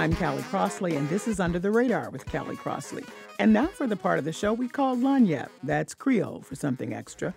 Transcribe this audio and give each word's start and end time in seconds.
I'm 0.00 0.16
Callie 0.16 0.42
Crossley, 0.44 0.96
and 0.96 1.06
this 1.10 1.28
is 1.28 1.40
Under 1.40 1.58
the 1.58 1.70
Radar 1.70 2.08
with 2.08 2.24
Callie 2.24 2.56
Crossley. 2.56 3.04
And 3.38 3.52
now 3.52 3.66
for 3.66 3.86
the 3.86 3.96
part 3.96 4.18
of 4.18 4.24
the 4.24 4.32
show 4.32 4.54
we 4.54 4.66
call 4.66 4.96
Lagniappe. 4.96 5.50
That's 5.62 5.92
Creole 5.92 6.40
for 6.40 6.54
something 6.56 6.94
extra. 6.94 7.34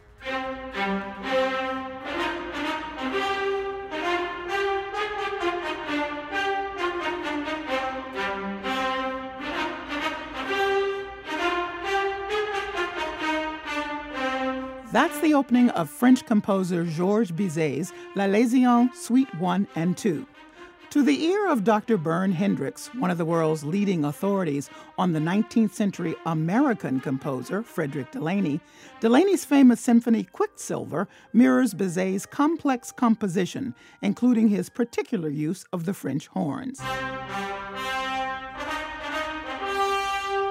That's 14.93 15.19
the 15.19 15.33
opening 15.33 15.69
of 15.71 15.89
French 15.89 16.25
composer 16.25 16.85
Georges 16.85 17.33
Bizet's 17.33 17.91
L'Arlésienne 18.15 18.95
Suite 18.95 19.35
1 19.35 19.67
and 19.75 19.97
2. 19.97 20.25
To 20.93 21.01
the 21.01 21.23
ear 21.25 21.49
of 21.49 21.63
Dr. 21.63 21.97
Bern 21.97 22.33
Hendrix, 22.33 22.93
one 22.93 23.09
of 23.09 23.17
the 23.17 23.25
world's 23.25 23.63
leading 23.63 24.05
authorities 24.05 24.69
on 24.95 25.11
the 25.11 25.19
19th 25.19 25.73
century 25.73 26.13
American 26.27 26.99
composer, 26.99 27.63
Frederick 27.63 28.11
Delaney, 28.11 28.61
Delaney's 28.99 29.43
famous 29.43 29.81
symphony 29.81 30.23
Quicksilver 30.23 31.07
mirrors 31.33 31.73
Bizet's 31.73 32.27
complex 32.27 32.91
composition, 32.91 33.73
including 34.03 34.49
his 34.49 34.69
particular 34.69 35.29
use 35.29 35.65
of 35.73 35.85
the 35.85 35.95
French 35.95 36.27
horns. 36.27 36.79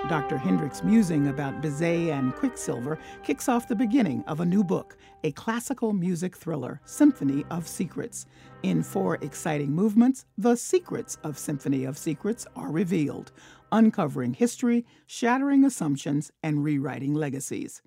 Dr. 0.08 0.36
Hendrix' 0.36 0.82
musing 0.82 1.28
about 1.28 1.62
Bizet 1.62 2.10
and 2.10 2.34
Quicksilver 2.34 2.98
kicks 3.22 3.48
off 3.48 3.68
the 3.68 3.76
beginning 3.76 4.24
of 4.26 4.40
a 4.40 4.44
new 4.44 4.64
book, 4.64 4.96
a 5.22 5.30
classical 5.32 5.92
music 5.92 6.36
thriller, 6.36 6.80
Symphony 6.84 7.44
of 7.50 7.68
Secrets. 7.68 8.26
In 8.64 8.82
four 8.82 9.14
exciting 9.22 9.70
movements, 9.70 10.24
the 10.36 10.56
secrets 10.56 11.18
of 11.22 11.38
Symphony 11.38 11.84
of 11.84 11.96
Secrets 11.96 12.46
are 12.56 12.72
revealed, 12.72 13.30
uncovering 13.70 14.34
history, 14.34 14.84
shattering 15.06 15.64
assumptions, 15.64 16.32
and 16.42 16.64
rewriting 16.64 17.14
legacies. 17.14 17.80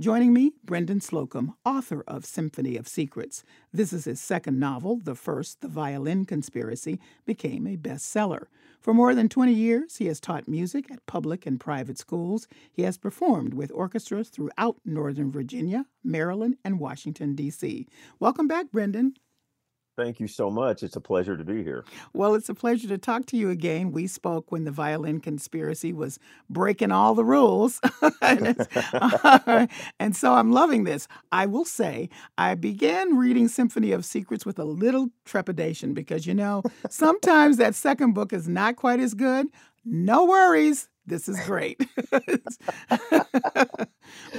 Joining 0.00 0.32
me, 0.32 0.52
Brendan 0.64 1.00
Slocumb, 1.00 1.54
author 1.66 2.02
of 2.08 2.24
Symphony 2.24 2.78
of 2.78 2.88
Secrets. 2.88 3.44
This 3.74 3.92
is 3.92 4.06
his 4.06 4.22
second 4.22 4.58
novel. 4.58 4.96
The 4.96 5.14
first, 5.14 5.60
The 5.60 5.68
Violin 5.68 6.24
Conspiracy, 6.24 6.98
became 7.26 7.66
a 7.66 7.76
bestseller. 7.76 8.46
For 8.80 8.94
more 8.94 9.14
than 9.14 9.28
20 9.28 9.52
years, 9.52 9.96
he 9.96 10.06
has 10.06 10.18
taught 10.18 10.48
music 10.48 10.90
at 10.90 11.04
public 11.04 11.44
and 11.44 11.60
private 11.60 11.98
schools. 11.98 12.48
He 12.72 12.82
has 12.82 12.96
performed 12.96 13.52
with 13.52 13.70
orchestras 13.72 14.30
throughout 14.30 14.76
Northern 14.82 15.30
Virginia, 15.30 15.84
Maryland, 16.02 16.56
and 16.64 16.80
Washington, 16.80 17.34
D.C. 17.34 17.86
Welcome 18.18 18.48
back, 18.48 18.72
Brendan. 18.72 19.14
Thank 19.96 20.20
you 20.20 20.26
so 20.26 20.50
much. 20.50 20.82
It's 20.82 20.96
a 20.96 21.00
pleasure 21.00 21.36
to 21.36 21.44
be 21.44 21.62
here. 21.62 21.84
Well, 22.14 22.34
it's 22.34 22.48
a 22.48 22.54
pleasure 22.54 22.88
to 22.88 22.96
talk 22.96 23.26
to 23.26 23.36
you 23.36 23.50
again. 23.50 23.92
We 23.92 24.06
spoke 24.06 24.50
when 24.50 24.64
the 24.64 24.70
violin 24.70 25.20
conspiracy 25.20 25.92
was 25.92 26.18
breaking 26.48 26.90
all 26.90 27.14
the 27.14 27.24
rules. 27.24 27.78
and, 28.22 28.66
uh, 28.94 29.66
and, 30.00 30.16
so 30.16 30.32
I'm 30.32 30.50
loving 30.50 30.84
this. 30.84 31.08
I 31.30 31.44
will 31.44 31.66
say, 31.66 32.08
I 32.38 32.54
began 32.54 33.18
reading 33.18 33.48
Symphony 33.48 33.92
of 33.92 34.06
Secrets 34.06 34.46
with 34.46 34.58
a 34.58 34.64
little 34.64 35.10
trepidation 35.26 35.92
because, 35.92 36.26
you 36.26 36.34
know, 36.34 36.62
sometimes 36.88 37.58
that 37.58 37.74
second 37.74 38.14
book 38.14 38.32
is 38.32 38.48
not 38.48 38.76
quite 38.76 38.98
as 38.98 39.12
good. 39.12 39.48
No 39.84 40.24
worries. 40.24 40.88
This 41.06 41.28
is 41.28 41.38
great. 41.40 41.80
but 42.10 42.48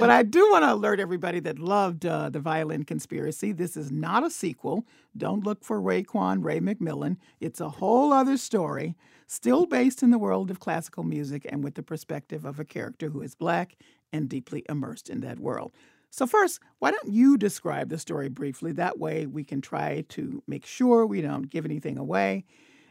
I 0.00 0.22
do 0.22 0.50
want 0.50 0.64
to 0.64 0.72
alert 0.72 0.98
everybody 0.98 1.40
that 1.40 1.58
loved 1.58 2.06
uh, 2.06 2.30
The 2.30 2.40
Violin 2.40 2.84
Conspiracy. 2.84 3.52
This 3.52 3.76
is 3.76 3.90
not 3.90 4.24
a 4.24 4.30
sequel. 4.30 4.86
Don't 5.16 5.44
look 5.44 5.62
for 5.62 5.80
Rayquan 5.80 6.42
Ray 6.42 6.60
McMillian. 6.60 7.18
It's 7.40 7.60
a 7.60 7.68
whole 7.68 8.12
other 8.12 8.38
story, 8.38 8.96
still 9.26 9.66
based 9.66 10.02
in 10.02 10.10
the 10.10 10.18
world 10.18 10.50
of 10.50 10.58
classical 10.60 11.04
music 11.04 11.46
and 11.50 11.62
with 11.62 11.74
the 11.74 11.82
perspective 11.82 12.44
of 12.46 12.58
a 12.58 12.64
character 12.64 13.10
who 13.10 13.20
is 13.20 13.34
black 13.34 13.76
and 14.12 14.28
deeply 14.28 14.64
immersed 14.68 15.10
in 15.10 15.20
that 15.20 15.40
world. 15.40 15.72
So, 16.10 16.26
first, 16.26 16.60
why 16.78 16.92
don't 16.92 17.12
you 17.12 17.36
describe 17.36 17.88
the 17.88 17.98
story 17.98 18.28
briefly? 18.28 18.72
That 18.72 18.98
way, 18.98 19.26
we 19.26 19.42
can 19.42 19.60
try 19.60 20.04
to 20.10 20.42
make 20.46 20.64
sure 20.64 21.04
we 21.04 21.20
don't 21.20 21.50
give 21.50 21.64
anything 21.64 21.98
away. 21.98 22.44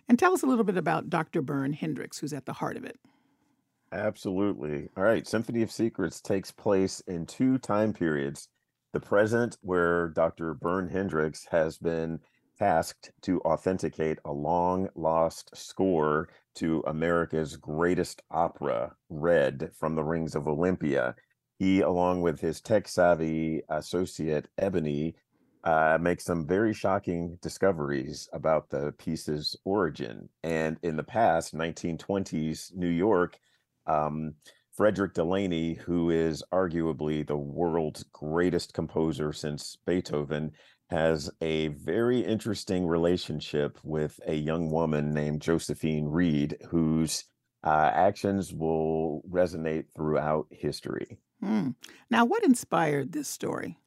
And 0.10 0.20
tell 0.20 0.34
us 0.34 0.44
a 0.44 0.46
little 0.46 0.66
bit 0.66 0.76
about 0.76 1.10
Dr. 1.10 1.42
Bern 1.42 1.72
Hendrix, 1.72 2.20
who's 2.20 2.34
at 2.34 2.46
the 2.46 2.54
heart 2.54 2.76
of 2.76 2.84
it. 2.84 3.00
Absolutely. 3.94 4.90
All 4.98 5.04
right. 5.04 5.26
Symphony 5.26 5.62
of 5.62 5.72
Secrets 5.72 6.20
takes 6.20 6.52
place 6.52 7.00
in 7.02 7.26
two 7.26 7.58
time 7.60 7.94
periods. 7.94 8.50
The 8.92 9.00
present, 9.00 9.58
where 9.62 10.10
Dr. 10.10 10.54
Bern 10.54 10.90
Hendrix 10.90 11.46
has 11.52 11.78
been 11.78 12.20
tasked 12.60 13.12
to 13.22 13.40
authenticate 13.42 14.20
a 14.26 14.34
long 14.34 14.90
lost 14.96 15.56
score 15.56 16.28
to 16.56 16.84
America's 16.88 17.56
greatest 17.56 18.22
opera, 18.32 18.96
Red 19.10 19.72
from 19.80 19.96
the 19.96 20.04
Rings 20.04 20.36
of 20.36 20.48
Olympia. 20.48 21.16
He, 21.58 21.82
along 21.82 22.22
with 22.22 22.42
his 22.42 22.62
tech 22.62 22.88
savvy 22.88 23.62
associate, 23.70 24.50
Eboni, 24.60 25.14
uh, 25.64 25.98
makes 26.02 26.26
some 26.26 26.46
very 26.46 26.74
shocking 26.74 27.38
discoveries 27.42 28.28
about 28.34 28.70
the 28.70 28.92
piece's 28.98 29.56
origin. 29.64 30.30
And 30.44 30.78
in 30.84 30.98
the 30.98 31.04
past, 31.04 31.54
1920s 31.56 32.74
New 32.76 32.90
York, 32.90 33.40
um, 33.88 34.36
Frederick 34.76 35.14
Delaney, 35.14 35.76
who 35.76 36.10
is 36.10 36.44
arguably 36.52 37.26
the 37.26 37.38
world's 37.38 38.04
greatest 38.12 38.74
composer 38.74 39.32
since 39.32 39.78
Beethoven, 39.86 40.52
has 40.90 41.30
a 41.42 41.68
very 41.70 42.20
interesting 42.20 42.88
relationship 42.88 43.80
with 43.84 44.20
a 44.28 44.34
young 44.34 44.72
woman 44.72 45.14
named 45.14 45.42
Josephine 45.42 46.06
Reed, 46.06 46.58
whose 46.70 47.26
uh, 47.64 47.92
actions 47.94 48.54
will 48.54 49.24
resonate 49.30 49.86
throughout 49.96 50.48
history. 50.52 51.18
Hmm. 51.40 51.70
Now, 52.10 52.26
what 52.26 52.44
inspired 52.44 53.12
this 53.12 53.28
story? 53.28 53.78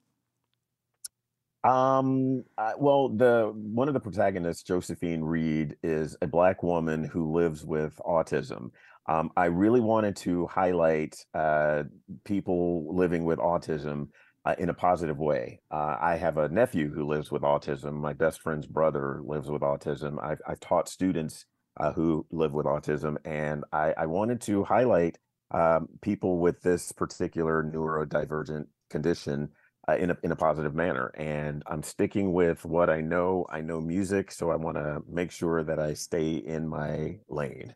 Um, 1.64 2.44
uh, 2.58 2.72
well, 2.78 3.08
the 3.08 3.52
one 3.54 3.88
of 3.88 3.94
the 3.94 4.00
protagonists, 4.00 4.62
Josephine 4.62 5.22
Reed, 5.22 5.76
is 5.82 6.16
a 6.22 6.26
black 6.26 6.62
woman 6.62 7.02
who 7.02 7.32
lives 7.32 7.64
with 7.64 8.00
autism. 8.06 8.70
Um, 9.08 9.30
I 9.36 9.46
really 9.46 9.80
wanted 9.80 10.16
to 10.16 10.46
highlight 10.46 11.24
uh, 11.34 11.84
people 12.24 12.94
living 12.94 13.24
with 13.24 13.38
autism 13.38 14.08
uh, 14.44 14.54
in 14.58 14.68
a 14.68 14.74
positive 14.74 15.18
way. 15.18 15.60
Uh, 15.70 15.96
I 16.00 16.16
have 16.16 16.38
a 16.38 16.48
nephew 16.48 16.92
who 16.92 17.06
lives 17.06 17.30
with 17.30 17.42
autism. 17.42 17.94
My 17.94 18.12
best 18.12 18.40
friend's 18.40 18.66
brother 18.66 19.20
lives 19.24 19.48
with 19.50 19.62
autism. 19.62 20.22
I've, 20.22 20.40
I've 20.46 20.60
taught 20.60 20.88
students 20.88 21.46
uh, 21.78 21.92
who 21.92 22.26
live 22.30 22.52
with 22.52 22.66
autism, 22.66 23.16
and 23.24 23.64
I, 23.72 23.92
I 23.96 24.06
wanted 24.06 24.40
to 24.42 24.64
highlight 24.64 25.18
um, 25.50 25.88
people 26.00 26.38
with 26.38 26.62
this 26.62 26.92
particular 26.92 27.62
neurodivergent 27.62 28.66
condition 28.90 29.50
uh, 29.88 29.96
in 29.96 30.10
a 30.10 30.16
in 30.22 30.32
a 30.32 30.36
positive 30.36 30.74
manner. 30.74 31.12
And 31.16 31.62
I'm 31.66 31.82
sticking 31.82 32.32
with 32.32 32.64
what 32.64 32.88
I 32.88 33.00
know. 33.00 33.46
I 33.50 33.60
know 33.60 33.80
music, 33.80 34.32
so 34.32 34.50
I 34.50 34.56
want 34.56 34.76
to 34.76 35.02
make 35.08 35.30
sure 35.30 35.62
that 35.62 35.78
I 35.78 35.94
stay 35.94 36.34
in 36.34 36.66
my 36.66 37.18
lane. 37.28 37.74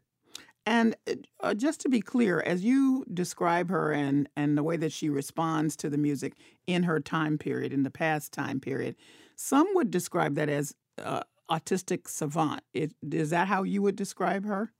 And 0.70 0.94
uh, 1.08 1.14
uh, 1.40 1.54
just 1.54 1.80
to 1.80 1.88
be 1.88 2.00
clear, 2.00 2.40
as 2.46 2.64
you 2.64 3.04
describe 3.12 3.70
her 3.70 3.90
and 3.90 4.28
and 4.36 4.56
the 4.56 4.62
way 4.62 4.76
that 4.76 4.92
she 4.92 5.10
responds 5.10 5.74
to 5.76 5.90
the 5.90 5.98
music 5.98 6.34
in 6.68 6.84
her 6.84 7.00
time 7.00 7.38
period, 7.38 7.72
in 7.72 7.82
the 7.82 7.90
past 7.90 8.32
time 8.32 8.60
period, 8.60 8.94
some 9.34 9.66
would 9.74 9.90
describe 9.90 10.36
that 10.36 10.48
as 10.48 10.72
uh, 11.02 11.22
autistic 11.50 12.06
savant. 12.06 12.60
It, 12.72 12.94
is 13.10 13.30
that 13.30 13.48
how 13.48 13.64
you 13.64 13.82
would 13.82 13.96
describe 13.96 14.46
her? 14.46 14.72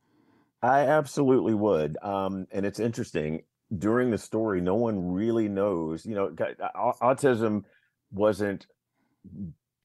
I 0.63 0.83
absolutely 0.83 1.55
would. 1.55 1.97
Um, 2.05 2.47
and 2.53 2.65
it's 2.65 2.79
interesting 2.79 3.43
during 3.77 4.13
the 4.13 4.19
story, 4.19 4.61
no 4.61 4.77
one 4.77 5.13
really 5.13 5.49
knows. 5.49 6.07
You 6.07 6.15
know, 6.15 6.29
autism 7.03 7.65
wasn't 8.13 8.69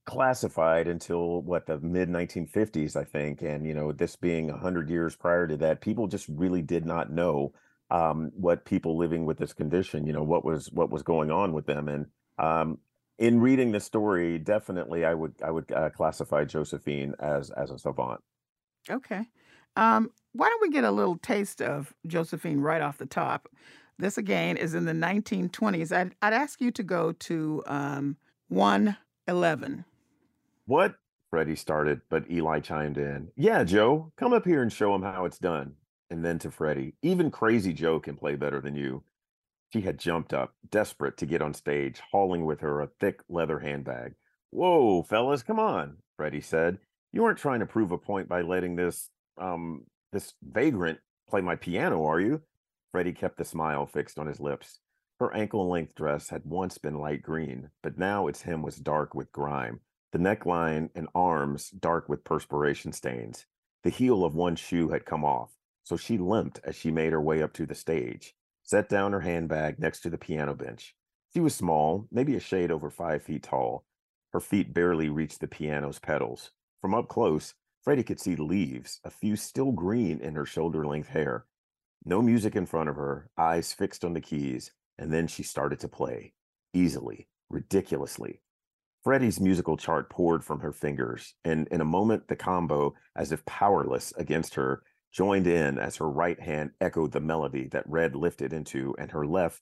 classified 0.05 0.87
until 0.87 1.41
what 1.41 1.65
the 1.65 1.79
mid 1.79 2.09
1950s, 2.09 2.95
I 2.95 3.03
think, 3.03 3.41
and 3.41 3.65
you 3.65 3.73
know, 3.73 3.91
this 3.91 4.15
being 4.15 4.49
hundred 4.49 4.89
years 4.89 5.15
prior 5.15 5.47
to 5.47 5.57
that, 5.57 5.81
people 5.81 6.07
just 6.07 6.27
really 6.29 6.61
did 6.61 6.85
not 6.85 7.11
know 7.11 7.53
um, 7.91 8.31
what 8.35 8.65
people 8.65 8.97
living 8.97 9.25
with 9.25 9.37
this 9.37 9.53
condition, 9.53 10.07
you 10.07 10.13
know, 10.13 10.23
what 10.23 10.45
was 10.45 10.71
what 10.71 10.89
was 10.89 11.03
going 11.03 11.31
on 11.31 11.53
with 11.53 11.65
them, 11.65 11.87
and 11.87 12.05
um, 12.37 12.79
in 13.17 13.39
reading 13.39 13.71
the 13.71 13.79
story, 13.79 14.37
definitely, 14.37 15.05
I 15.05 15.13
would 15.13 15.33
I 15.43 15.51
would 15.51 15.71
uh, 15.71 15.89
classify 15.89 16.45
Josephine 16.45 17.15
as 17.19 17.49
as 17.51 17.71
a 17.71 17.79
savant. 17.79 18.21
Okay. 18.89 19.25
Um, 19.75 20.11
why 20.33 20.49
don't 20.49 20.61
we 20.61 20.69
get 20.69 20.83
a 20.83 20.91
little 20.91 21.17
taste 21.17 21.61
of 21.61 21.93
Josephine 22.07 22.59
right 22.59 22.81
off 22.81 22.97
the 22.97 23.05
top? 23.05 23.49
This 23.97 24.17
again 24.17 24.57
is 24.57 24.73
in 24.73 24.85
the 24.85 24.91
1920s. 24.91 25.95
I'd, 25.95 26.15
I'd 26.21 26.33
ask 26.33 26.59
you 26.59 26.71
to 26.71 26.83
go 26.83 27.13
to 27.13 27.63
um, 27.65 28.17
111. 28.49 29.85
What? 30.65 30.95
Freddie 31.29 31.55
started, 31.55 32.01
but 32.09 32.29
Eli 32.29 32.59
chimed 32.59 32.97
in. 32.97 33.29
Yeah, 33.35 33.63
Joe, 33.63 34.11
come 34.17 34.33
up 34.33 34.45
here 34.45 34.61
and 34.61 34.71
show 34.71 34.95
him 34.95 35.01
how 35.01 35.25
it's 35.25 35.39
done. 35.39 35.73
And 36.09 36.23
then 36.23 36.39
to 36.39 36.51
Freddie, 36.51 36.95
even 37.01 37.31
crazy 37.31 37.73
Joe 37.73 37.99
can 37.99 38.15
play 38.15 38.35
better 38.35 38.61
than 38.61 38.75
you. 38.75 39.03
She 39.73 39.81
had 39.81 39.99
jumped 39.99 40.33
up, 40.33 40.53
desperate 40.69 41.17
to 41.17 41.25
get 41.25 41.41
on 41.41 41.53
stage, 41.53 42.01
hauling 42.11 42.45
with 42.45 42.61
her 42.61 42.81
a 42.81 42.89
thick 42.99 43.21
leather 43.27 43.59
handbag. 43.59 44.13
Whoa, 44.51 45.03
fellas, 45.03 45.43
come 45.43 45.59
on, 45.59 45.97
Freddie 46.15 46.41
said. 46.41 46.79
You 47.11 47.25
aren't 47.25 47.39
trying 47.39 47.59
to 47.59 47.65
prove 47.65 47.91
a 47.91 47.97
point 47.97 48.29
by 48.29 48.41
letting 48.41 48.75
this, 48.75 49.09
um, 49.37 49.85
this 50.13 50.33
vagrant 50.41 50.99
play 51.27 51.41
my 51.41 51.55
piano, 51.55 52.05
are 52.05 52.19
you? 52.19 52.41
Freddie 52.91 53.13
kept 53.13 53.37
the 53.37 53.45
smile 53.45 53.85
fixed 53.85 54.17
on 54.17 54.27
his 54.27 54.39
lips. 54.39 54.79
Her 55.19 55.33
ankle 55.33 55.69
length 55.69 55.95
dress 55.95 56.29
had 56.29 56.45
once 56.45 56.77
been 56.77 56.99
light 56.99 57.21
green, 57.21 57.69
but 57.83 57.97
now 57.97 58.27
its 58.27 58.43
hem 58.43 58.61
was 58.61 58.77
dark 58.77 59.13
with 59.13 59.31
grime, 59.31 59.81
the 60.15 60.21
neckline 60.21 60.89
and 60.95 61.09
arms 61.13 61.71
dark 61.71 62.07
with 62.07 62.23
perspiration 62.23 62.93
stains. 62.93 63.45
The 63.83 63.89
heel 63.89 64.23
of 64.23 64.33
one 64.33 64.55
shoe 64.55 64.87
had 64.87 65.03
come 65.03 65.25
off, 65.25 65.57
so 65.83 65.97
she 65.97 66.17
limped 66.17 66.61
as 66.63 66.77
she 66.77 66.89
made 66.89 67.11
her 67.11 67.19
way 67.21 67.43
up 67.43 67.51
to 67.55 67.65
the 67.65 67.75
stage, 67.75 68.33
set 68.63 68.87
down 68.87 69.11
her 69.11 69.19
handbag 69.19 69.77
next 69.77 69.99
to 70.03 70.09
the 70.09 70.17
piano 70.17 70.53
bench. 70.53 70.95
She 71.33 71.41
was 71.41 71.53
small, 71.53 72.07
maybe 72.13 72.33
a 72.33 72.39
shade 72.39 72.71
over 72.71 72.89
five 72.89 73.23
feet 73.23 73.43
tall. 73.43 73.83
Her 74.31 74.39
feet 74.39 74.73
barely 74.73 75.09
reached 75.09 75.41
the 75.41 75.49
piano's 75.49 75.99
pedals. 75.99 76.51
From 76.79 76.95
up 76.95 77.09
close, 77.09 77.53
Freddie 77.83 78.03
could 78.03 78.21
see 78.21 78.37
leaves, 78.37 79.01
a 79.03 79.09
few 79.09 79.35
still 79.35 79.73
green 79.73 80.21
in 80.21 80.35
her 80.35 80.45
shoulder 80.45 80.87
length 80.87 81.09
hair. 81.09 81.45
No 82.05 82.21
music 82.21 82.55
in 82.55 82.65
front 82.65 82.87
of 82.87 82.95
her, 82.95 83.29
eyes 83.37 83.73
fixed 83.73 84.05
on 84.05 84.13
the 84.13 84.21
keys, 84.21 84.71
and 84.97 85.11
then 85.11 85.27
she 85.27 85.43
started 85.43 85.81
to 85.81 85.89
play, 85.89 86.31
easily, 86.73 87.27
ridiculously. 87.49 88.39
Freddie's 89.05 89.39
musical 89.39 89.77
chart 89.77 90.09
poured 90.09 90.43
from 90.43 90.59
her 90.61 90.71
fingers, 90.71 91.35
and 91.43 91.67
in 91.67 91.79
a 91.79 91.85
moment, 91.85 92.27
the 92.27 92.35
combo, 92.35 92.95
as 93.15 93.31
if 93.31 93.45
powerless 93.45 94.11
against 94.17 94.55
her, 94.55 94.81
joined 95.13 95.45
in 95.45 95.77
as 95.77 95.95
her 95.97 96.09
right 96.09 96.39
hand 96.39 96.71
echoed 96.81 97.11
the 97.11 97.19
melody 97.19 97.67
that 97.67 97.87
Red 97.87 98.15
lifted 98.15 98.51
into, 98.51 98.95
and 98.97 99.11
her 99.11 99.27
left 99.27 99.61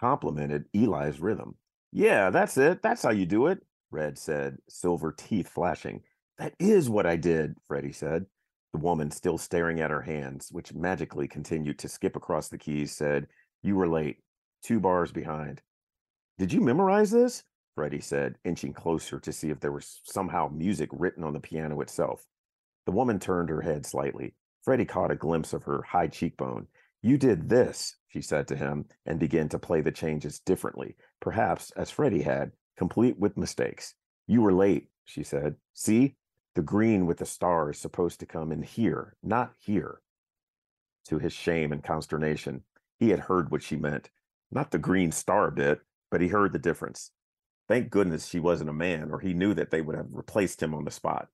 complemented 0.00 0.66
Eli's 0.72 1.18
rhythm. 1.18 1.56
Yeah, 1.90 2.30
that's 2.30 2.56
it. 2.56 2.82
That's 2.82 3.02
how 3.02 3.10
you 3.10 3.26
do 3.26 3.48
it, 3.48 3.66
Red 3.90 4.16
said, 4.16 4.58
silver 4.68 5.10
teeth 5.10 5.48
flashing. 5.48 6.02
That 6.38 6.54
is 6.60 6.88
what 6.88 7.04
I 7.04 7.16
did, 7.16 7.56
Freddie 7.66 7.90
said. 7.90 8.26
The 8.72 8.78
woman, 8.78 9.10
still 9.10 9.38
staring 9.38 9.80
at 9.80 9.90
her 9.90 10.02
hands, 10.02 10.50
which 10.52 10.72
magically 10.72 11.26
continued 11.26 11.80
to 11.80 11.88
skip 11.88 12.14
across 12.14 12.48
the 12.48 12.58
keys, 12.58 12.92
said, 12.92 13.26
You 13.60 13.74
were 13.74 13.88
late, 13.88 14.18
two 14.62 14.78
bars 14.78 15.10
behind. 15.10 15.62
Did 16.38 16.52
you 16.52 16.60
memorize 16.60 17.10
this? 17.10 17.42
Freddie 17.74 18.00
said, 18.00 18.36
inching 18.44 18.72
closer 18.72 19.18
to 19.18 19.32
see 19.32 19.50
if 19.50 19.60
there 19.60 19.72
was 19.72 20.00
somehow 20.04 20.48
music 20.48 20.88
written 20.92 21.24
on 21.24 21.32
the 21.32 21.40
piano 21.40 21.80
itself. 21.80 22.24
The 22.86 22.92
woman 22.92 23.18
turned 23.18 23.48
her 23.48 23.62
head 23.62 23.84
slightly. 23.86 24.34
Freddie 24.62 24.84
caught 24.84 25.10
a 25.10 25.16
glimpse 25.16 25.52
of 25.52 25.64
her 25.64 25.82
high 25.82 26.06
cheekbone. 26.06 26.68
You 27.02 27.18
did 27.18 27.48
this, 27.48 27.96
she 28.08 28.22
said 28.22 28.48
to 28.48 28.56
him, 28.56 28.86
and 29.04 29.18
began 29.18 29.48
to 29.50 29.58
play 29.58 29.80
the 29.80 29.90
changes 29.90 30.38
differently, 30.38 30.96
perhaps 31.20 31.70
as 31.72 31.90
Freddie 31.90 32.22
had, 32.22 32.52
complete 32.76 33.18
with 33.18 33.36
mistakes. 33.36 33.94
You 34.26 34.42
were 34.42 34.52
late, 34.52 34.88
she 35.04 35.22
said. 35.22 35.56
See, 35.74 36.16
the 36.54 36.62
green 36.62 37.06
with 37.06 37.18
the 37.18 37.26
star 37.26 37.70
is 37.70 37.78
supposed 37.78 38.20
to 38.20 38.26
come 38.26 38.52
in 38.52 38.62
here, 38.62 39.16
not 39.22 39.52
here. 39.58 40.00
To 41.08 41.18
his 41.18 41.32
shame 41.32 41.72
and 41.72 41.82
consternation, 41.82 42.62
he 42.98 43.10
had 43.10 43.20
heard 43.20 43.50
what 43.50 43.62
she 43.62 43.76
meant. 43.76 44.10
Not 44.50 44.70
the 44.70 44.78
green 44.78 45.12
star 45.12 45.50
bit, 45.50 45.80
but 46.10 46.20
he 46.20 46.28
heard 46.28 46.52
the 46.52 46.58
difference. 46.58 47.10
Thank 47.68 47.90
goodness 47.90 48.26
she 48.26 48.40
wasn't 48.40 48.70
a 48.70 48.74
man, 48.74 49.10
or 49.10 49.20
he 49.20 49.32
knew 49.34 49.54
that 49.54 49.70
they 49.70 49.80
would 49.80 49.96
have 49.96 50.08
replaced 50.10 50.62
him 50.62 50.74
on 50.74 50.84
the 50.84 50.90
spot. 50.90 51.28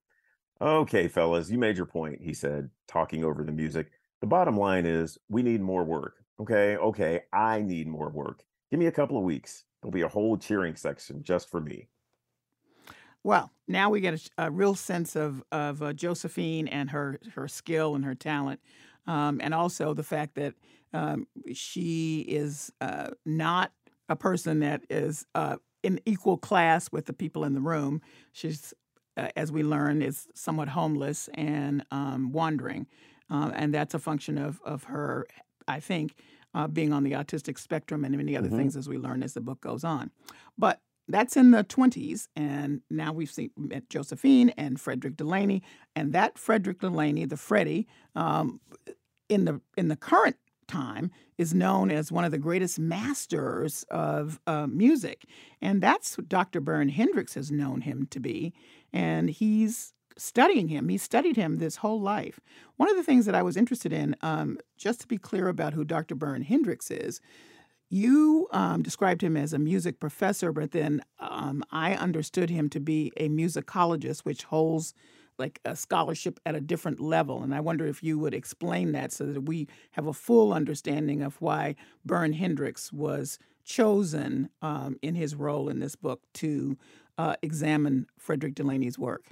Okay, 0.61 1.09
fellas, 1.09 1.51
you 1.51 1.59
made 1.59 1.77
your 1.77 1.87
point, 1.87 2.21
he 2.21 2.35
said, 2.35 2.71
talking 2.87 3.25
over 3.25 3.43
the 3.43 3.53
music. 3.53 3.91
The 4.21 4.27
bottom 4.27 4.57
line 4.57 4.87
is 4.87 5.19
we 5.29 5.43
need 5.43 5.61
more 5.61 5.85
work. 5.85 6.23
Okay, 6.39 6.77
okay, 6.77 7.23
I 7.33 7.63
need 7.63 7.89
more 7.89 8.11
work. 8.11 8.45
Give 8.71 8.79
me 8.79 8.87
a 8.87 8.93
couple 8.93 9.17
of 9.17 9.25
weeks. 9.25 9.65
There'll 9.81 9.93
be 9.93 10.03
a 10.03 10.09
whole 10.09 10.37
cheering 10.37 10.77
section 10.77 11.23
just 11.23 11.51
for 11.51 11.61
me. 11.61 11.89
Well, 13.23 13.51
now 13.67 13.91
we 13.91 14.01
get 14.01 14.15
a, 14.39 14.47
a 14.47 14.51
real 14.51 14.75
sense 14.75 15.17
of 15.17 15.43
of 15.53 15.83
uh, 15.83 15.93
Josephine 15.93 16.69
and 16.69 16.91
her 16.91 17.19
her 17.35 17.49
skill 17.49 17.95
and 17.95 18.05
her 18.05 18.15
talent, 18.15 18.61
um, 19.07 19.41
and 19.43 19.53
also 19.53 19.93
the 19.93 20.03
fact 20.03 20.35
that 20.37 20.55
um, 20.93 21.27
she 21.53 22.21
is 22.21 22.73
uh, 22.81 23.11
not 23.27 23.73
a 24.09 24.17
person 24.17 24.61
that 24.61 24.83
is 24.89 25.27
uh, 25.35 25.57
in 25.83 26.01
equal 26.07 26.37
class 26.37 26.91
with 26.93 27.07
the 27.07 27.13
people 27.13 27.45
in 27.45 27.55
the 27.55 27.61
room. 27.61 28.01
She's, 28.33 28.75
uh, 29.17 29.29
as 29.37 29.53
we 29.53 29.63
learn, 29.63 30.03
is 30.03 30.29
somewhat 30.35 30.69
homeless 30.69 31.29
and 31.35 31.85
um, 31.91 32.33
wandering, 32.33 32.87
uh, 33.31 33.51
and 33.55 33.73
that's 33.75 33.95
a 33.95 33.99
function 33.99 34.39
of 34.39 34.61
of 34.65 34.85
her, 34.85 35.27
I 35.69 35.81
think. 35.81 36.15
Uh, 36.53 36.67
being 36.67 36.93
on 36.93 37.05
the 37.05 37.13
autistic 37.13 37.57
spectrum 37.61 38.05
and 38.05 38.17
many 38.17 38.37
other 38.37 38.49
hmm 38.49 38.57
things 38.57 38.75
as 38.77 38.89
we 38.89 38.99
learn 38.99 39.23
as 39.23 39.35
the 39.35 39.41
book 39.41 39.61
goes 39.61 39.85
on. 39.85 40.11
But 40.59 40.81
that's 41.07 41.37
in 41.37 41.53
the 41.53 41.63
20s, 41.63 42.27
and 42.35 42.83
now 42.91 43.13
we've 43.13 43.31
seen 43.31 43.51
met 43.57 43.89
Josephine 43.89 44.51
and 44.51 44.81
Frederick 44.81 45.17
Delaney, 45.17 45.63
and 45.95 46.13
that 46.13 46.39
Frederick 46.39 46.81
Delaney, 46.81 47.25
the 47.25 47.37
Freddie, 47.37 47.87
um, 48.17 48.61
in 49.29 49.45
the 49.45 49.61
in 49.77 49.89
the 49.89 49.97
current 49.97 50.37
time 50.71 51.11
is 51.37 51.53
known 51.53 51.91
as 51.91 52.13
one 52.13 52.25
of 52.25 52.31
the 52.31 52.39
greatest 52.39 52.79
masters 52.79 53.85
of 53.91 54.41
uh, 54.47 54.67
music, 54.67 55.27
and 55.61 55.83
that's 55.83 56.17
what 56.17 56.29
Dr. 56.29 56.61
Bern 56.61 56.89
Hendrix 56.89 57.35
has 57.35 57.51
known 57.51 57.83
him 57.83 58.07
to 58.11 58.21
be, 58.21 58.53
and 58.93 59.29
he's 59.29 59.93
studying 60.17 60.69
him. 60.69 60.89
He 60.89 60.99
studied 60.99 61.37
him 61.37 61.59
this 61.59 61.77
whole 61.77 62.01
life. 62.01 62.41
One 62.77 62.91
of 62.91 62.97
the 62.97 63.03
things 63.03 63.27
that 63.27 63.35
I 63.35 63.43
was 63.43 63.57
interested 63.57 63.93
in, 63.93 64.17
um, 64.23 64.59
just 64.77 65.01
to 65.01 65.09
be 65.09 65.19
clear 65.19 65.49
about 65.49 65.73
who 65.73 65.85
Dr. 65.85 66.15
Bern 66.15 66.43
Hendrix 66.43 66.91
is, 66.91 67.21
you 67.89 68.47
um, 68.53 68.83
described 68.83 69.23
him 69.23 69.37
as 69.37 69.53
a 69.53 69.59
music 69.59 69.99
professor, 69.99 70.53
but 70.53 70.71
then 70.71 71.03
um, 71.19 71.65
I 71.73 71.95
understood 71.95 72.49
him 72.49 72.69
to 72.71 72.81
be 72.81 73.13
a 73.17 73.29
musicologist, 73.29 74.21
which 74.21 74.45
holds 74.45 74.95
like 75.41 75.59
a 75.65 75.75
scholarship 75.75 76.39
at 76.47 76.55
a 76.55 76.61
different 76.61 77.01
level. 77.01 77.43
And 77.43 77.53
I 77.53 77.61
wonder 77.61 77.87
if 77.87 78.03
you 78.03 78.19
would 78.21 78.35
explain 78.35 78.93
that 78.93 79.11
so 79.13 79.27
that 79.27 79.41
we 79.41 79.67
have 79.93 80.07
a 80.07 80.13
full 80.13 80.53
understanding 80.53 81.23
of 81.23 81.41
why 81.41 81.75
Bern 82.05 82.35
Hendrix 82.35 82.93
was 82.93 83.39
chosen 83.65 84.51
um, 84.63 84.97
in 85.03 85.17
his 85.17 85.35
role 85.35 85.69
in 85.69 85.81
this 85.81 85.97
book 85.97 86.23
to 86.35 86.77
uh, 87.19 87.35
examine 87.43 88.07
Frederick 88.19 88.55
Delaney's 88.55 88.99
work. 88.99 89.27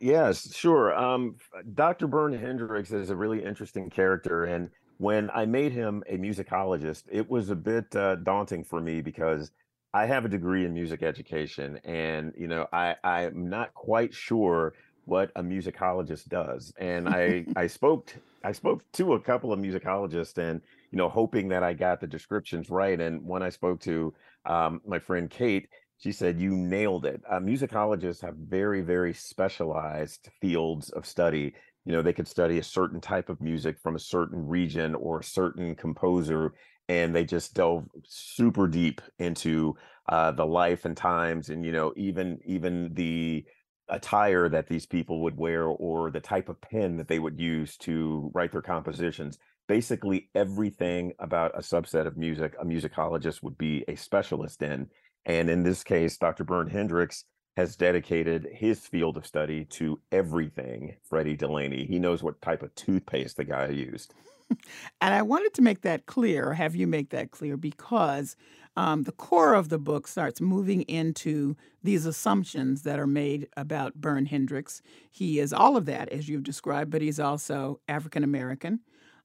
Yes, 0.00 0.54
sure. 0.54 0.96
Um, 0.96 1.36
Dr. 1.74 2.06
Bern 2.06 2.32
Hendrix 2.32 2.92
is 2.92 3.10
a 3.10 3.16
really 3.16 3.42
interesting 3.42 3.90
character, 3.90 4.44
and 4.44 4.70
when 4.98 5.28
I 5.34 5.44
made 5.44 5.72
him 5.72 6.04
a 6.08 6.16
musicologist, 6.16 7.04
it 7.10 7.28
was 7.28 7.50
a 7.50 7.56
bit 7.56 7.94
uh, 7.96 8.16
daunting 8.16 8.62
for 8.62 8.80
me 8.80 9.00
because 9.00 9.50
I 9.92 10.06
have 10.06 10.24
a 10.24 10.28
degree 10.28 10.64
in 10.64 10.72
music 10.72 11.02
education, 11.02 11.80
and 11.84 12.32
you 12.36 12.46
know, 12.46 12.66
I 12.72 12.94
I'm 13.02 13.48
not 13.48 13.74
quite 13.74 14.14
sure 14.14 14.74
what 15.08 15.30
a 15.36 15.42
musicologist 15.42 16.28
does. 16.28 16.72
And 16.78 17.08
I 17.08 17.46
I 17.56 17.66
spoke 17.66 18.14
I 18.44 18.52
spoke 18.52 18.82
to 18.92 19.14
a 19.14 19.20
couple 19.20 19.52
of 19.52 19.58
musicologists, 19.58 20.38
and 20.38 20.60
you 20.90 20.98
know, 20.98 21.08
hoping 21.08 21.48
that 21.48 21.62
I 21.62 21.72
got 21.72 22.00
the 22.00 22.06
descriptions 22.06 22.70
right. 22.70 23.00
And 23.00 23.24
when 23.26 23.42
I 23.42 23.48
spoke 23.48 23.80
to 23.80 24.14
um, 24.46 24.80
my 24.86 24.98
friend 24.98 25.28
Kate, 25.28 25.68
she 25.98 26.12
said 26.12 26.40
you 26.40 26.56
nailed 26.56 27.04
it. 27.04 27.22
Uh, 27.28 27.40
musicologists 27.40 28.20
have 28.22 28.36
very 28.36 28.82
very 28.82 29.14
specialized 29.14 30.28
fields 30.40 30.90
of 30.90 31.06
study 31.06 31.54
you 31.84 31.92
know 31.92 32.02
they 32.02 32.12
could 32.12 32.28
study 32.28 32.58
a 32.58 32.62
certain 32.62 33.00
type 33.00 33.30
of 33.30 33.40
music 33.40 33.78
from 33.78 33.96
a 33.96 33.98
certain 33.98 34.46
region 34.46 34.94
or 34.94 35.20
a 35.20 35.24
certain 35.24 35.74
composer 35.74 36.52
and 36.88 37.14
they 37.14 37.24
just 37.24 37.54
delve 37.54 37.84
super 38.04 38.66
deep 38.66 39.00
into 39.18 39.74
uh, 40.08 40.30
the 40.32 40.44
life 40.44 40.84
and 40.84 40.96
times 40.96 41.48
and 41.48 41.64
you 41.64 41.72
know 41.72 41.92
even 41.96 42.38
even 42.44 42.92
the 42.94 43.44
attire 43.90 44.48
that 44.48 44.66
these 44.66 44.86
people 44.86 45.20
would 45.20 45.36
wear 45.36 45.64
or 45.64 46.10
the 46.10 46.20
type 46.20 46.48
of 46.48 46.60
pen 46.60 46.96
that 46.96 47.08
they 47.08 47.18
would 47.18 47.38
use 47.38 47.76
to 47.76 48.30
write 48.34 48.52
their 48.52 48.62
compositions 48.62 49.38
basically 49.66 50.30
everything 50.34 51.12
about 51.18 51.52
a 51.54 51.60
subset 51.60 52.06
of 52.06 52.16
music 52.16 52.54
a 52.60 52.64
musicologist 52.64 53.42
would 53.42 53.56
be 53.58 53.84
a 53.88 53.94
specialist 53.94 54.62
in 54.62 54.88
and 55.26 55.48
in 55.50 55.62
this 55.62 55.82
case 55.82 56.16
dr 56.16 56.42
bern 56.44 56.68
hendrix 56.68 57.24
has 57.58 57.74
dedicated 57.74 58.46
his 58.52 58.86
field 58.86 59.16
of 59.16 59.26
study 59.26 59.64
to 59.64 59.98
everything 60.12 60.94
Freddie 61.02 61.34
Delaney. 61.34 61.84
He 61.86 61.98
knows 61.98 62.22
what 62.22 62.40
type 62.40 62.62
of 62.62 62.72
toothpaste 62.76 63.36
the 63.36 63.42
guy 63.42 63.70
used. 63.70 64.14
and 65.00 65.12
I 65.12 65.22
wanted 65.22 65.54
to 65.54 65.62
make 65.62 65.80
that 65.80 66.06
clear, 66.06 66.52
have 66.52 66.76
you 66.76 66.86
make 66.86 67.10
that 67.10 67.32
clear, 67.32 67.56
because 67.56 68.36
um, 68.78 69.02
the 69.02 69.12
core 69.12 69.54
of 69.54 69.70
the 69.70 69.78
book 69.78 70.06
starts 70.06 70.40
moving 70.40 70.82
into 70.82 71.56
these 71.82 72.06
assumptions 72.06 72.82
that 72.82 73.00
are 73.00 73.08
made 73.08 73.48
about 73.56 73.96
Bern 73.96 74.24
Hendrix. 74.26 74.82
He 75.10 75.40
is 75.40 75.52
all 75.52 75.76
of 75.76 75.84
that, 75.86 76.08
as 76.10 76.28
you've 76.28 76.44
described, 76.44 76.88
but 76.88 77.02
he's 77.02 77.18
also 77.18 77.80
African 77.88 78.22
American, 78.22 78.78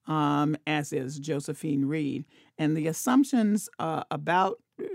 um, 0.07 0.57
as 0.65 0.91
is 0.91 1.19
Josephine 1.19 1.86
Reed. 1.86 2.25
And 2.57 2.75
the 2.75 2.88
assumptions 2.88 3.69
uh, 3.77 4.05
about 4.10 4.57
uh, 4.81 4.86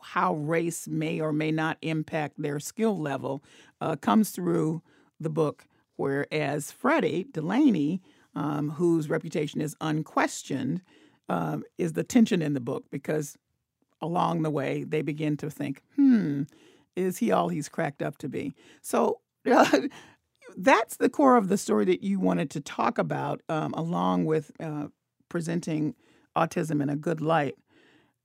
how 0.00 0.36
race 0.36 0.88
may 0.88 1.20
or 1.20 1.34
may 1.34 1.52
not 1.52 1.76
impact 1.82 2.40
their 2.40 2.58
skill 2.58 2.98
level 2.98 3.44
uh, 3.82 3.96
comes 3.96 4.30
through 4.30 4.80
the 5.20 5.30
book. 5.30 5.66
Whereas 5.96 6.72
Freddie 6.72 7.26
Delaney, 7.30 8.00
um, 8.34 8.70
whose 8.70 9.10
reputation 9.10 9.60
is 9.60 9.76
unquestioned, 9.82 10.80
um, 11.28 11.64
is 11.76 11.92
the 11.92 12.04
tension 12.04 12.40
in 12.40 12.54
the 12.54 12.60
book 12.60 12.84
because 12.90 13.36
along 14.00 14.42
the 14.42 14.50
way 14.50 14.84
they 14.84 15.02
begin 15.02 15.36
to 15.38 15.50
think, 15.50 15.82
hmm, 15.94 16.42
is 16.94 17.18
he 17.18 17.30
all 17.30 17.48
he's 17.48 17.68
cracked 17.68 18.02
up 18.02 18.18
to 18.18 18.28
be? 18.28 18.54
So 18.82 19.20
uh, 19.50 19.80
that's 20.56 20.96
the 20.96 21.08
core 21.08 21.36
of 21.36 21.48
the 21.48 21.58
story 21.58 21.84
that 21.86 22.02
you 22.02 22.18
wanted 22.20 22.50
to 22.50 22.60
talk 22.60 22.98
about, 22.98 23.42
um, 23.48 23.72
along 23.74 24.24
with 24.24 24.50
uh, 24.60 24.88
presenting 25.28 25.94
autism 26.36 26.82
in 26.82 26.88
a 26.88 26.96
good 26.96 27.20
light. 27.20 27.56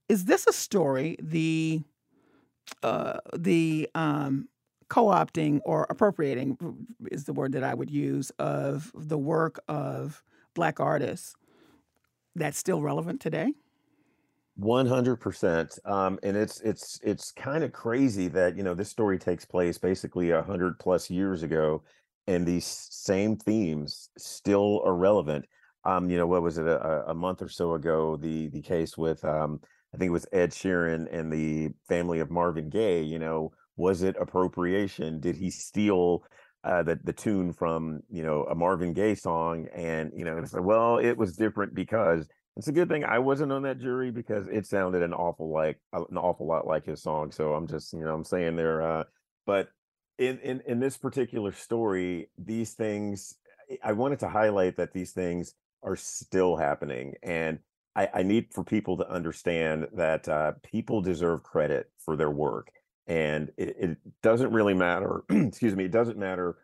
Is 0.09 0.25
this 0.25 0.45
a 0.47 0.53
story 0.53 1.17
the 1.21 1.81
uh, 2.83 3.19
the 3.37 3.89
um, 3.95 4.47
co-opting 4.89 5.61
or 5.65 5.87
appropriating 5.89 6.57
is 7.11 7.25
the 7.25 7.33
word 7.33 7.53
that 7.53 7.63
I 7.63 7.73
would 7.73 7.89
use 7.89 8.29
of 8.39 8.91
the 8.93 9.17
work 9.17 9.59
of 9.67 10.23
black 10.53 10.79
artists 10.79 11.35
that's 12.35 12.57
still 12.57 12.81
relevant 12.81 13.21
today? 13.21 13.53
100% 14.61 15.79
um, 15.85 16.19
and 16.23 16.37
it's 16.37 16.61
it's 16.61 16.99
it's 17.03 17.31
kind 17.31 17.63
of 17.63 17.71
crazy 17.71 18.27
that 18.27 18.55
you 18.55 18.63
know 18.63 18.73
this 18.73 18.89
story 18.89 19.17
takes 19.17 19.45
place 19.45 19.77
basically 19.77 20.31
a 20.31 20.41
hundred 20.43 20.77
plus 20.79 21.09
years 21.09 21.43
ago 21.43 21.83
and 22.27 22.45
these 22.45 22.87
same 22.91 23.35
themes 23.35 24.09
still 24.17 24.81
are 24.85 24.95
relevant. 24.95 25.45
Um 25.83 26.09
you 26.09 26.17
know 26.17 26.27
what 26.27 26.43
was 26.43 26.57
it 26.57 26.67
a, 26.67 27.03
a 27.07 27.13
month 27.13 27.41
or 27.41 27.49
so 27.49 27.73
ago 27.73 28.17
the 28.17 28.49
the 28.49 28.61
case 28.61 28.97
with 28.97 29.23
um 29.25 29.59
i 29.93 29.97
think 29.97 30.09
it 30.09 30.13
was 30.13 30.27
ed 30.31 30.51
sheeran 30.51 31.07
and 31.11 31.33
the 31.33 31.69
family 31.87 32.19
of 32.19 32.29
marvin 32.29 32.69
gaye 32.69 33.01
you 33.01 33.17
know 33.19 33.51
was 33.77 34.03
it 34.03 34.15
appropriation? 34.19 35.19
Did 35.19 35.35
he 35.35 35.49
steal 35.49 36.23
uh, 36.63 36.83
the 36.83 36.99
the 37.03 37.13
tune 37.13 37.51
from 37.53 38.01
you 38.09 38.23
know 38.23 38.43
a 38.43 38.55
Marvin 38.55 38.93
Gaye 38.93 39.15
song, 39.15 39.67
and 39.73 40.11
you 40.15 40.23
know 40.23 40.37
it's 40.37 40.53
like, 40.53 40.63
well, 40.63 40.97
it 40.99 41.17
was 41.17 41.35
different 41.35 41.73
because 41.73 42.27
it's 42.57 42.67
a 42.67 42.71
good 42.71 42.89
thing 42.89 43.03
I 43.03 43.19
wasn't 43.19 43.51
on 43.51 43.63
that 43.63 43.79
jury 43.79 44.11
because 44.11 44.47
it 44.47 44.65
sounded 44.65 45.01
an 45.03 45.13
awful 45.13 45.49
like 45.49 45.79
an 45.93 46.17
awful 46.17 46.47
lot 46.47 46.67
like 46.67 46.85
his 46.85 47.01
song. 47.01 47.31
So 47.31 47.53
I'm 47.53 47.67
just 47.67 47.93
you 47.93 47.99
know 47.99 48.13
I'm 48.13 48.23
saying 48.23 48.55
there, 48.55 48.81
uh, 48.81 49.03
but 49.45 49.69
in 50.17 50.39
in 50.39 50.61
in 50.67 50.79
this 50.79 50.97
particular 50.97 51.51
story, 51.51 52.29
these 52.37 52.73
things 52.73 53.35
I 53.83 53.93
wanted 53.93 54.19
to 54.19 54.29
highlight 54.29 54.77
that 54.77 54.93
these 54.93 55.11
things 55.11 55.53
are 55.83 55.95
still 55.95 56.55
happening, 56.57 57.15
and 57.23 57.59
I, 57.95 58.09
I 58.15 58.23
need 58.23 58.53
for 58.53 58.63
people 58.63 58.97
to 58.97 59.09
understand 59.09 59.87
that 59.93 60.27
uh, 60.27 60.53
people 60.63 61.01
deserve 61.01 61.43
credit 61.43 61.89
for 62.05 62.15
their 62.15 62.31
work 62.31 62.71
and 63.07 63.51
it, 63.57 63.75
it 63.79 63.97
doesn't 64.21 64.51
really 64.51 64.73
matter 64.73 65.23
excuse 65.29 65.75
me 65.75 65.85
it 65.85 65.91
doesn't 65.91 66.17
matter 66.17 66.57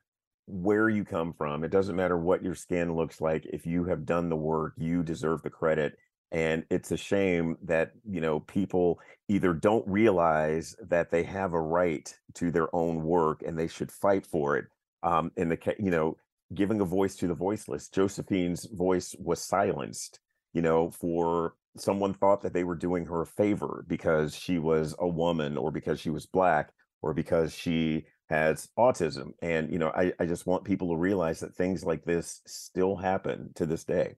where 0.48 0.90
you 0.90 1.04
come 1.04 1.34
from 1.34 1.64
it 1.64 1.72
doesn't 1.72 1.96
matter 1.96 2.18
what 2.18 2.44
your 2.44 2.56
skin 2.56 2.96
looks 2.96 3.20
like 3.20 3.46
if 3.48 3.66
you 3.66 3.84
have 3.84 4.06
done 4.06 4.30
the 4.30 4.36
work 4.36 4.74
you 4.78 5.04
deserve 5.04 5.42
the 5.42 5.50
credit 5.50 5.98
and 6.32 6.66
it's 6.70 6.92
a 6.92 6.98
shame 6.98 7.58
that 7.64 7.92
you 8.10 8.20
know 8.20 8.40
people 8.42 9.00
either 9.28 9.54
don't 9.54 9.88
realize 9.88 10.76
that 10.90 11.12
they 11.12 11.24
have 11.24 11.54
a 11.54 11.62
right 11.62 12.14
to 12.34 12.52
their 12.52 12.74
own 12.76 13.04
work 13.04 13.44
and 13.46 13.58
they 13.58 13.68
should 13.68 13.92
fight 13.92 14.26
for 14.26 14.58
it 14.58 14.66
um 15.04 15.32
in 15.38 15.50
the 15.50 15.76
you 15.80 15.92
know 15.92 16.16
giving 16.54 16.80
a 16.80 16.86
voice 16.86 17.18
to 17.18 17.28
the 17.28 17.34
voiceless. 17.34 17.90
Josephine's 17.90 18.66
voice 18.72 19.16
was 19.20 19.42
silenced 19.42 20.20
you 20.54 20.62
know 20.62 20.92
for 20.92 21.56
someone 21.78 22.14
thought 22.14 22.42
that 22.42 22.54
they 22.54 22.64
were 22.64 22.76
doing 22.76 23.06
her 23.06 23.22
a 23.22 23.26
favor 23.26 23.86
because 23.88 24.36
she 24.36 24.58
was 24.58 24.96
a 25.00 25.08
woman 25.08 25.58
or 25.58 25.72
because 25.72 26.00
she 26.00 26.10
was 26.10 26.26
black 26.26 26.72
or 27.02 27.14
because 27.14 27.54
she 27.54 28.06
has 28.30 28.70
autism 28.78 29.32
and 29.42 29.72
you 29.72 29.80
know 29.80 29.90
I, 29.90 30.14
I 30.20 30.26
just 30.26 30.46
want 30.46 30.64
people 30.64 30.90
to 30.90 30.98
realize 30.98 31.40
that 31.40 31.56
things 31.56 31.86
like 31.86 32.04
this 32.04 32.42
still 32.46 32.98
happen 32.98 33.52
to 33.56 33.66
this 33.66 33.84
day 33.84 34.16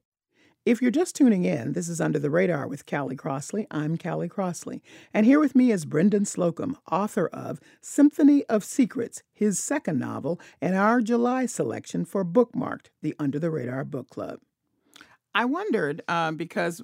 if 0.65 0.81
you're 0.81 0.91
just 0.91 1.15
tuning 1.15 1.45
in, 1.45 1.71
this 1.71 1.87
is 1.87 2.01
Under 2.01 2.19
the 2.19 2.29
Radar 2.29 2.67
with 2.67 2.85
Callie 2.85 3.15
Crossley. 3.15 3.65
I'm 3.71 3.97
Callie 3.97 4.27
Crossley. 4.27 4.83
And 5.13 5.25
here 5.25 5.39
with 5.39 5.55
me 5.55 5.71
is 5.71 5.85
Brendan 5.85 6.25
Slocumb, 6.25 6.75
author 6.91 7.27
of 7.27 7.59
Symphony 7.81 8.43
of 8.45 8.63
Secrets, 8.63 9.23
his 9.33 9.57
second 9.57 9.97
novel, 9.97 10.39
and 10.61 10.75
our 10.75 11.01
July 11.01 11.45
selection 11.45 12.03
for 12.03 12.25
Bookmarked, 12.25 12.87
the 13.01 13.15
Under 13.17 13.39
the 13.39 13.49
Radar 13.49 13.85
Book 13.85 14.09
Club. 14.09 14.41
I 15.33 15.45
wondered 15.45 16.03
um, 16.07 16.35
because 16.35 16.83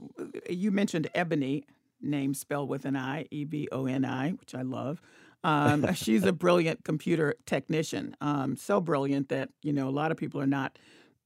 you 0.49 0.71
mentioned 0.71 1.09
Eboni, 1.13 1.65
name 2.01 2.33
spelled 2.33 2.69
with 2.69 2.85
an 2.85 2.95
I, 2.95 3.27
E 3.29 3.43
B 3.43 3.67
O 3.71 3.85
N 3.85 4.05
I, 4.05 4.31
which 4.31 4.55
I 4.55 4.61
love. 4.61 5.01
Um, 5.45 5.93
she's 5.93 6.25
a 6.25 6.33
brilliant 6.33 6.83
computer 6.83 7.35
technician, 7.45 8.17
um, 8.19 8.57
so 8.57 8.81
brilliant 8.81 9.29
that 9.29 9.49
you 9.61 9.71
know 9.71 9.87
a 9.87 9.91
lot 9.91 10.11
of 10.11 10.17
people 10.17 10.41
are 10.41 10.47
not 10.47 10.77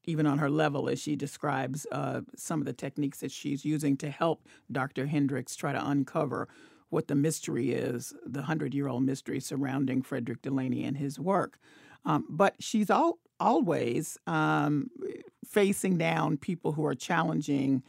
even 0.03 0.25
on 0.25 0.37
her 0.39 0.49
level 0.49 0.89
as 0.89 0.99
she 0.99 1.15
describes 1.15 1.87
uh, 1.91 2.21
some 2.35 2.59
of 2.59 2.65
the 2.65 2.73
techniques 2.73 3.19
that 3.19 3.31
she's 3.31 3.63
using 3.63 3.95
to 3.97 4.09
help 4.09 4.45
Dr. 4.71 5.05
Hendrix 5.05 5.55
try 5.55 5.71
to 5.71 5.89
uncover 5.89 6.47
what 6.89 7.07
the 7.07 7.15
mystery 7.15 7.71
is, 7.71 8.13
the 8.25 8.41
hundred-year-old 8.41 9.03
mystery 9.03 9.39
surrounding 9.39 10.01
Frederick 10.01 10.41
Delaney 10.41 10.83
and 10.83 10.97
his 10.97 11.19
work. 11.19 11.59
Um, 12.05 12.25
but 12.29 12.55
she's 12.59 12.89
all 12.89 13.19
always 13.39 14.17
um, 14.27 14.89
facing 15.45 15.97
down 15.97 16.35
people 16.35 16.73
who 16.73 16.85
are 16.85 16.95
challenging 16.95 17.83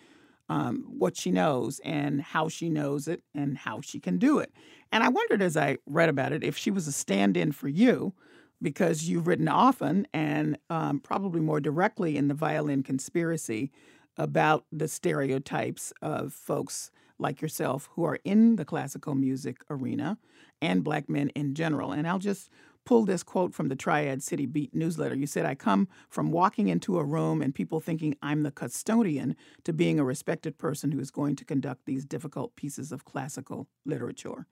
um, 0.51 0.85
what 0.89 1.17
she 1.17 1.31
knows 1.31 1.81
and 1.85 2.21
how 2.21 2.49
she 2.49 2.69
knows 2.69 3.07
it 3.07 3.23
and 3.35 3.57
how 3.57 3.81
she 3.81 4.01
can 4.01 4.19
do 4.19 4.41
it. 4.41 4.53
And 4.91 5.05
I 5.05 5.09
wondered 5.09 5.41
as 5.41 5.57
I 5.57 5.79
read 5.87 6.09
about 6.09 6.33
it 6.33 6.43
if 6.43 6.59
she 6.59 6.73
was 6.73 6.89
a 6.89 6.93
stand 6.93 7.37
in 7.37 7.53
for 7.53 7.69
you 7.69 8.13
because 8.61 9.09
you've 9.09 9.29
written 9.29 9.47
often 9.47 10.09
and 10.13 10.59
um, 10.69 10.99
probably 10.99 11.41
more 11.41 11.61
directly 11.61 12.17
in 12.17 12.27
the 12.27 12.35
violin 12.35 12.83
conspiracy 12.83 13.71
about 14.17 14.67
the 14.73 14.89
stereotypes 14.89 15.93
of 16.03 16.33
folks 16.33 16.91
like 17.21 17.41
yourself 17.41 17.89
who 17.93 18.03
are 18.03 18.19
in 18.25 18.57
the 18.57 18.65
classical 18.65 19.15
music 19.15 19.59
arena 19.71 20.19
and 20.61 20.83
black 20.83 21.09
men 21.09 21.29
in 21.31 21.55
general. 21.55 21.93
And 21.93 22.09
I'll 22.09 22.19
just 22.19 22.51
pulled 22.91 23.07
this 23.07 23.23
quote 23.23 23.55
from 23.55 23.69
the 23.69 23.77
Triad 23.77 24.21
City 24.21 24.47
Beat 24.47 24.75
newsletter. 24.75 25.15
You 25.15 25.29
said, 25.29 25.47
I 25.47 25.55
come 25.55 25.87
from 26.09 26.33
walking 26.33 26.67
into 26.67 26.99
a 26.99 27.05
room 27.05 27.41
and 27.41 27.55
people 27.55 27.79
thinking 27.79 28.17
I'm 28.21 28.43
the 28.43 28.51
custodian 28.51 29.37
to 29.63 29.73
being 29.73 30.01
a 30.01 30.05
respected 30.05 30.59
person 30.59 30.91
who 30.91 30.99
is 30.99 31.13
going 31.13 31.37
to 31.37 31.45
conduct 31.45 31.87
these 31.87 32.05
difficult 32.05 32.57
pieces 32.57 32.91
of 32.91 33.05
classical 33.05 33.69
literature. 33.87 34.49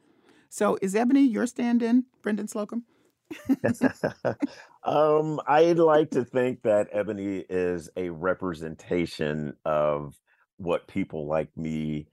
So 0.51 0.79
is 0.81 0.95
Eboni 0.95 1.29
your 1.29 1.49
stand 1.49 1.83
in, 1.83 2.05
Brendan 2.23 2.47
Slocumb? 2.47 2.83
um, 4.85 5.41
I'd 5.49 5.81
like 5.81 6.13
to 6.13 6.25
think 6.25 6.63
that 6.63 6.95
Eboni 6.95 7.45
is 7.51 7.91
a 7.97 8.11
representation 8.11 9.57
of 9.65 10.15
what 10.59 10.87
people 10.87 11.27
like 11.27 11.51
me 11.57 12.07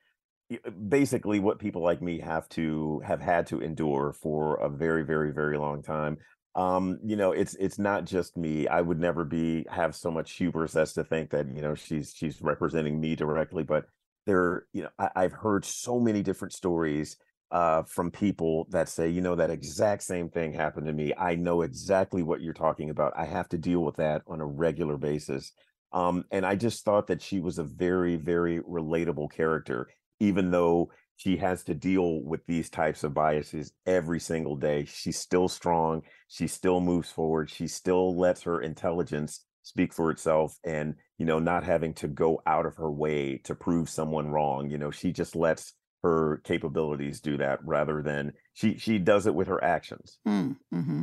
basically 0.90 1.40
what 1.40 1.60
people 1.60 1.82
like 1.82 2.02
me 2.02 2.20
have 2.20 2.48
to 2.50 3.02
have 3.06 3.22
had 3.22 3.48
to 3.48 3.62
endure 3.62 4.14
for 4.14 4.56
a 4.56 4.70
very 4.70 5.04
very 5.04 5.32
very 5.32 5.58
long 5.58 5.82
time. 5.82 6.18
Um 6.56 7.00
you 7.04 7.16
know 7.16 7.32
it's 7.32 7.56
it's 7.56 7.80
not 7.80 8.06
just 8.06 8.38
me. 8.38 8.68
I 8.68 8.82
would 8.82 9.00
never 9.00 9.26
be 9.26 9.66
have 9.70 9.96
so 9.96 10.12
much 10.12 10.32
hubris 10.34 10.76
as 10.76 10.94
to 10.94 11.04
think 11.04 11.30
that 11.32 11.48
you 11.54 11.62
know 11.62 11.76
she's 11.76 12.14
she's 12.16 12.42
representing 12.42 13.00
me 13.00 13.16
directly 13.16 13.64
but 13.64 13.86
there 14.26 14.66
you 14.74 14.84
know 14.84 14.90
I, 15.00 15.10
i've 15.16 15.34
heard 15.34 15.66
so 15.66 16.00
many 16.00 16.22
different 16.24 16.54
stories 16.54 17.18
uh 17.52 17.84
from 17.84 18.12
people 18.12 18.68
that 18.72 18.90
say 18.90 19.08
you 19.10 19.22
know 19.22 19.36
that 19.36 19.52
exact 19.52 20.04
same 20.04 20.30
thing 20.30 20.54
happened 20.54 20.88
to 20.88 20.94
me. 20.94 21.14
I 21.18 21.36
know 21.36 21.62
exactly 21.62 22.24
what 22.24 22.42
you're 22.42 22.54
talking 22.54 22.90
about. 22.90 23.14
I 23.16 23.26
have 23.26 23.50
to 23.50 23.58
deal 23.58 23.82
with 23.82 23.98
that 23.98 24.24
on 24.28 24.42
a 24.42 24.46
regular 24.46 24.98
basis. 24.98 25.52
Um 25.92 26.26
and 26.32 26.46
i 26.46 26.56
just 26.56 26.84
thought 26.84 27.08
that 27.08 27.22
she 27.22 27.40
was 27.40 27.60
a 27.60 27.64
very 27.64 28.16
very 28.16 28.60
relatable 28.62 29.32
character 29.32 29.88
even 30.20 30.52
though 30.52 30.92
she 31.18 31.38
has 31.38 31.64
to 31.64 31.74
deal 31.74 32.22
with 32.24 32.46
these 32.46 32.70
types 32.70 33.04
of 33.04 33.14
biases 33.14 33.72
every 33.86 34.20
single 34.20 34.56
day. 34.58 34.84
She's 34.86 35.18
still 35.18 35.48
strong. 35.48 36.04
She 36.28 36.48
still 36.48 36.82
moves 36.82 37.10
forward. 37.12 37.50
She 37.50 37.68
still 37.68 38.18
lets 38.18 38.42
her 38.44 38.62
intelligence 38.62 39.46
speak 39.64 39.94
for 39.94 40.12
itself 40.12 40.58
and, 40.64 40.96
you 41.18 41.26
know, 41.26 41.40
not 41.40 41.64
having 41.64 41.94
to 41.96 42.08
go 42.08 42.42
out 42.46 42.66
of 42.66 42.76
her 42.76 42.92
way 42.92 43.38
to 43.40 43.56
prove 43.56 43.90
someone 43.90 44.28
wrong. 44.30 44.70
You 44.70 44.78
know, 44.78 44.92
she 44.92 45.12
just 45.14 45.36
lets 45.36 45.74
her 46.04 46.38
capabilities 46.44 47.22
do 47.22 47.38
that 47.38 47.60
rather 47.66 48.02
than 48.02 48.34
she 48.54 48.78
she 48.78 49.00
does 49.00 49.26
it 49.26 49.34
with 49.36 49.48
her 49.48 49.64
actions. 49.64 50.20
Mm, 50.28 50.58
hmm 50.72 51.02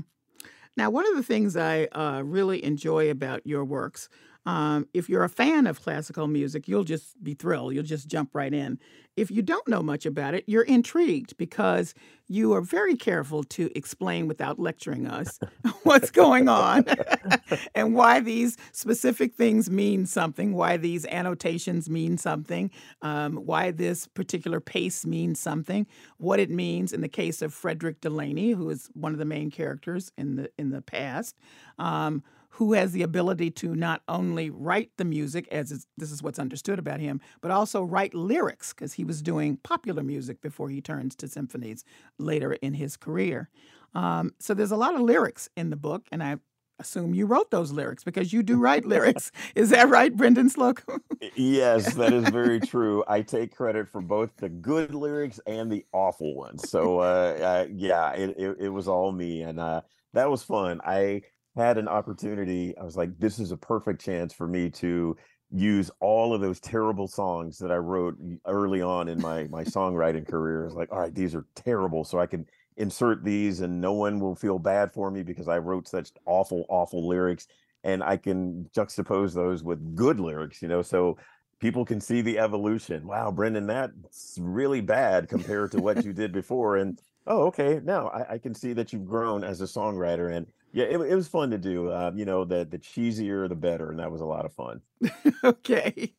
Now, 0.77 0.91
one 0.91 1.07
of 1.09 1.17
the 1.17 1.23
things 1.23 1.57
I 1.57 1.85
uh, 1.87 2.23
really 2.23 2.65
enjoy 2.65 3.11
about 3.11 3.47
your 3.47 3.65
works 3.65 4.09
Um, 4.45 4.89
if 4.93 5.09
you're 5.09 5.23
a 5.23 5.29
fan 5.29 5.67
of 5.67 5.81
classical 5.81 6.27
music, 6.27 6.67
you'll 6.67 6.85
just 6.85 7.23
be 7.23 7.35
thrilled. 7.35 7.75
You'll 7.75 7.85
just 7.85 8.09
jump 8.09 8.31
right 8.35 8.53
in. 8.53 8.79
If 9.15 9.31
you 9.31 9.43
don't 9.43 9.67
know 9.69 9.83
much 9.83 10.07
about 10.07 10.35
it, 10.35 10.45
you're 10.47 10.63
intrigued 10.63 11.37
because 11.37 11.95
you 12.29 12.55
are 12.55 12.63
very 12.63 12.97
careful 12.97 13.45
to 13.45 13.71
explain 13.77 14.27
without 14.27 14.59
lecturing 14.59 15.07
us 15.07 15.39
what's 15.83 16.11
going 16.11 16.49
on 16.49 16.87
and 17.75 17.95
why 17.95 18.21
these 18.21 18.57
specific 18.73 19.35
things 19.35 19.71
mean 19.71 20.07
something, 20.07 20.55
why 20.55 20.79
these 20.79 21.05
annotations 21.07 21.91
mean 21.91 22.17
something, 22.17 22.71
um, 23.03 23.37
why 23.37 23.71
this 23.71 24.07
particular 24.09 24.61
pace 24.61 25.05
means 25.05 25.39
something, 25.39 25.87
what 26.17 26.41
it 26.41 26.51
means 26.51 26.93
in 26.93 27.03
the 27.03 27.09
case 27.09 27.43
of 27.43 27.53
Frederick 27.53 28.01
Delaney, 28.01 28.53
who 28.53 28.71
is 28.71 28.89
one 28.95 29.13
of 29.13 29.19
the 29.19 29.25
main 29.27 29.51
characters 29.51 30.11
in 30.17 30.37
the 30.37 30.51
in 30.59 30.71
the 30.71 30.81
past. 30.81 31.37
Um, 31.79 32.23
who 32.53 32.75
has 32.75 32.93
the 32.93 33.03
ability 33.03 33.51
to 33.51 33.75
not 33.75 34.03
only 34.09 34.51
write 34.51 34.91
the 34.99 35.05
music, 35.05 35.49
as 35.51 35.73
is, 35.73 35.87
this 35.97 36.13
is 36.13 36.23
what's 36.23 36.39
understood 36.39 36.79
about 36.79 37.01
him, 37.01 37.21
but 37.41 37.51
also 37.51 37.83
write 37.83 38.13
lyrics, 38.15 38.75
because 38.75 38.93
he 38.93 39.05
was 39.05 39.23
doing 39.23 39.57
popular 39.59 40.03
music 40.03 40.41
before 40.43 40.69
he 40.69 40.83
turns 40.83 41.17
to 41.17 41.29
symphonies 41.29 41.83
later 42.19 42.53
in 42.55 42.75
his 42.75 42.97
career. 42.97 43.49
Um, 43.95 44.35
so 44.39 44.53
there's 44.53 44.71
a 44.71 44.77
lot 44.77 44.95
of 44.95 45.01
lyrics 45.01 45.49
in 45.57 45.71
the 45.71 45.77
book, 45.77 46.07
and 46.13 46.23
I 46.23 46.37
assume 46.79 47.15
you 47.15 47.25
wrote 47.25 47.51
those 47.51 47.73
lyrics 47.73 48.05
because 48.05 48.35
you 48.35 48.43
do 48.43 48.59
write 48.59 48.85
lyrics. 48.85 49.33
Is 49.55 49.71
that 49.71 49.89
right, 49.89 50.15
Brendan 50.15 50.51
Slocumb? 50.51 51.01
yes, 51.35 51.95
that 51.95 52.13
is 52.13 52.29
very 52.29 52.61
true. 52.73 53.03
I 53.09 53.23
take 53.23 53.57
credit 53.57 53.89
for 53.89 54.03
both 54.03 54.37
the 54.37 54.49
good 54.49 54.95
lyrics 54.95 55.41
and 55.47 55.71
the 55.71 55.87
awful 55.93 56.35
ones. 56.35 56.69
So 56.69 56.99
uh, 56.99 57.39
uh, 57.41 57.67
yeah, 57.75 58.13
it, 58.13 58.35
it, 58.37 58.57
it 58.61 58.69
was 58.69 58.89
all 58.89 59.13
me, 59.13 59.43
and 59.43 59.59
uh, 59.59 59.83
that 60.13 60.31
was 60.31 60.43
fun. 60.43 60.81
I 60.85 61.23
had 61.57 61.79
an 61.79 61.89
opportunity, 61.89 62.77
I 62.79 62.85
was 62.85 62.97
like, 62.97 63.19
this 63.19 63.39
is 63.39 63.53
a 63.53 63.57
perfect 63.57 64.03
chance 64.03 64.33
for 64.33 64.47
me 64.47 64.71
to 64.71 65.17
use 65.55 65.91
all 66.01 66.35
of 66.35 66.41
those 66.41 66.59
terrible 66.61 67.07
songs 67.07 67.59
that 67.59 67.71
I 67.71 67.77
wrote 67.77 68.17
early 68.47 68.81
on 68.81 69.09
in 69.09 69.21
my 69.21 69.45
my 69.49 69.65
songwriting 69.65 70.27
career. 70.27 70.65
It's 70.65 70.75
like, 70.75 70.91
all 70.91 71.01
right, 71.01 71.15
these 71.15 71.35
are 71.35 71.45
terrible, 71.55 72.05
so 72.05 72.19
I 72.19 72.27
can 72.27 72.47
insert 72.79 73.23
these, 73.23 73.61
and 73.61 73.81
no 73.81 73.93
one 73.93 74.19
will 74.19 74.35
feel 74.35 74.59
bad 74.59 74.93
for 74.93 75.11
me 75.11 75.23
because 75.23 75.49
I 75.49 75.59
wrote 75.59 75.87
such 75.87 76.11
awful, 76.25 76.65
awful 76.71 77.07
lyrics, 77.07 77.49
and 77.85 78.03
I 78.03 78.17
can 78.17 78.69
juxtapose 78.75 79.35
those 79.35 79.63
with 79.63 79.95
good 79.95 80.19
lyrics, 80.21 80.63
you 80.63 80.69
know. 80.69 80.81
So 80.81 81.19
people 81.61 81.85
can 81.85 82.01
see 82.01 82.23
the 82.23 82.39
evolution. 82.39 83.07
Wow, 83.07 83.31
Brendan, 83.31 83.67
that's 83.67 84.39
really 84.41 84.81
bad 84.81 85.29
compared 85.29 85.71
to 85.73 85.83
what 85.83 86.03
you 86.03 86.15
did 86.15 86.33
before, 86.33 86.77
and 86.79 86.99
oh, 87.27 87.43
okay, 87.49 87.79
now 87.85 88.09
I, 88.09 88.35
I 88.35 88.39
can 88.39 88.55
see 88.55 88.73
that 88.73 88.91
you've 88.95 89.07
grown 89.07 89.45
as 89.45 89.61
a 89.61 89.67
songwriter, 89.67 90.35
and 90.35 90.47
yeah, 90.73 90.85
it, 90.85 91.01
it 91.01 91.15
was 91.15 91.29
fun 91.29 91.51
to 91.51 91.59
do. 91.59 91.93
Um, 91.93 92.17
you 92.17 92.25
know, 92.25 92.45
the 92.45 92.65
the 92.65 92.79
cheesier 92.79 93.49
the 93.49 93.55
better, 93.55 93.91
and 93.91 93.99
that 93.99 94.11
was 94.11 94.21
a 94.21 94.27
lot 94.27 94.47
of 94.47 94.53
fun. 94.53 94.81
okay. 95.45 96.15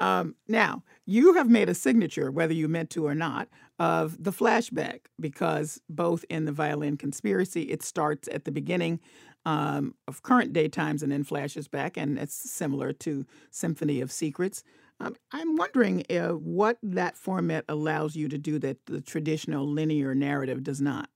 Um, 0.00 0.34
now, 0.48 0.82
you 1.04 1.34
have 1.34 1.48
made 1.48 1.68
a 1.68 1.74
signature, 1.74 2.30
whether 2.30 2.54
you 2.54 2.68
meant 2.68 2.90
to 2.90 3.06
or 3.06 3.14
not, 3.14 3.48
of 3.78 4.22
the 4.22 4.32
flashback 4.32 5.00
because 5.20 5.80
both 5.88 6.24
in 6.30 6.46
the 6.46 6.52
Violin 6.52 6.96
Conspiracy, 6.96 7.62
it 7.62 7.82
starts 7.82 8.28
at 8.32 8.44
the 8.44 8.50
beginning 8.50 9.00
um, 9.44 9.94
of 10.06 10.22
current 10.22 10.52
day 10.52 10.68
times 10.68 11.02
and 11.02 11.12
then 11.12 11.24
flashes 11.24 11.68
back, 11.68 11.96
and 11.96 12.18
it's 12.18 12.34
similar 12.34 12.92
to 12.92 13.26
Symphony 13.50 14.00
of 14.00 14.10
Secrets. 14.10 14.64
Um, 15.00 15.14
I'm 15.32 15.56
wondering 15.56 16.04
uh, 16.10 16.30
what 16.30 16.78
that 16.82 17.16
format 17.16 17.64
allows 17.68 18.16
you 18.16 18.28
to 18.28 18.38
do 18.38 18.58
that 18.58 18.86
the 18.86 19.00
traditional 19.00 19.66
linear 19.66 20.14
narrative 20.14 20.62
does 20.64 20.80
not. 20.80 21.08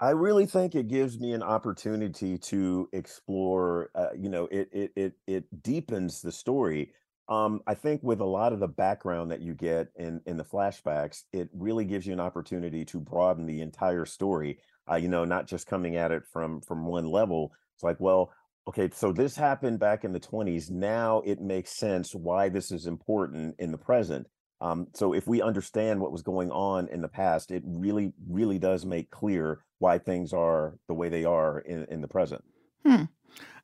I 0.00 0.10
really 0.10 0.46
think 0.46 0.74
it 0.74 0.88
gives 0.88 1.18
me 1.18 1.32
an 1.32 1.42
opportunity 1.42 2.38
to 2.38 2.88
explore, 2.92 3.90
uh, 3.96 4.10
you 4.16 4.28
know, 4.28 4.46
it 4.50 4.68
it 4.72 4.92
it 4.94 5.12
it 5.26 5.62
deepens 5.62 6.22
the 6.22 6.30
story. 6.30 6.92
Um, 7.28 7.60
I 7.66 7.74
think 7.74 8.02
with 8.02 8.20
a 8.20 8.24
lot 8.24 8.52
of 8.52 8.60
the 8.60 8.68
background 8.68 9.30
that 9.32 9.42
you 9.42 9.54
get 9.54 9.88
in 9.96 10.20
in 10.26 10.36
the 10.36 10.44
flashbacks, 10.44 11.24
it 11.32 11.48
really 11.52 11.84
gives 11.84 12.06
you 12.06 12.12
an 12.12 12.20
opportunity 12.20 12.84
to 12.86 13.00
broaden 13.00 13.44
the 13.44 13.60
entire 13.60 14.06
story. 14.06 14.58
Uh, 14.90 14.96
you 14.96 15.08
know, 15.08 15.24
not 15.24 15.48
just 15.48 15.66
coming 15.66 15.96
at 15.96 16.12
it 16.12 16.22
from 16.32 16.60
from 16.60 16.86
one 16.86 17.06
level. 17.06 17.52
It's 17.74 17.82
like, 17.82 17.98
well, 17.98 18.32
okay, 18.68 18.90
so 18.92 19.12
this 19.12 19.34
happened 19.34 19.80
back 19.80 20.04
in 20.04 20.12
the 20.12 20.20
20s. 20.20 20.70
Now 20.70 21.22
it 21.24 21.40
makes 21.40 21.76
sense 21.76 22.14
why 22.14 22.48
this 22.48 22.70
is 22.70 22.86
important 22.86 23.56
in 23.58 23.72
the 23.72 23.78
present. 23.78 24.28
Um, 24.60 24.88
so 24.94 25.12
if 25.12 25.26
we 25.26 25.42
understand 25.42 26.00
what 26.00 26.12
was 26.12 26.22
going 26.22 26.50
on 26.50 26.88
in 26.88 27.00
the 27.00 27.08
past, 27.08 27.50
it 27.50 27.62
really, 27.66 28.12
really 28.28 28.58
does 28.58 28.84
make 28.84 29.10
clear 29.10 29.60
why 29.78 29.98
things 29.98 30.32
are 30.32 30.78
the 30.86 30.94
way 30.94 31.08
they 31.08 31.24
are 31.24 31.60
in, 31.60 31.84
in 31.84 32.00
the 32.00 32.08
present. 32.08 32.44
Hmm. 32.84 33.04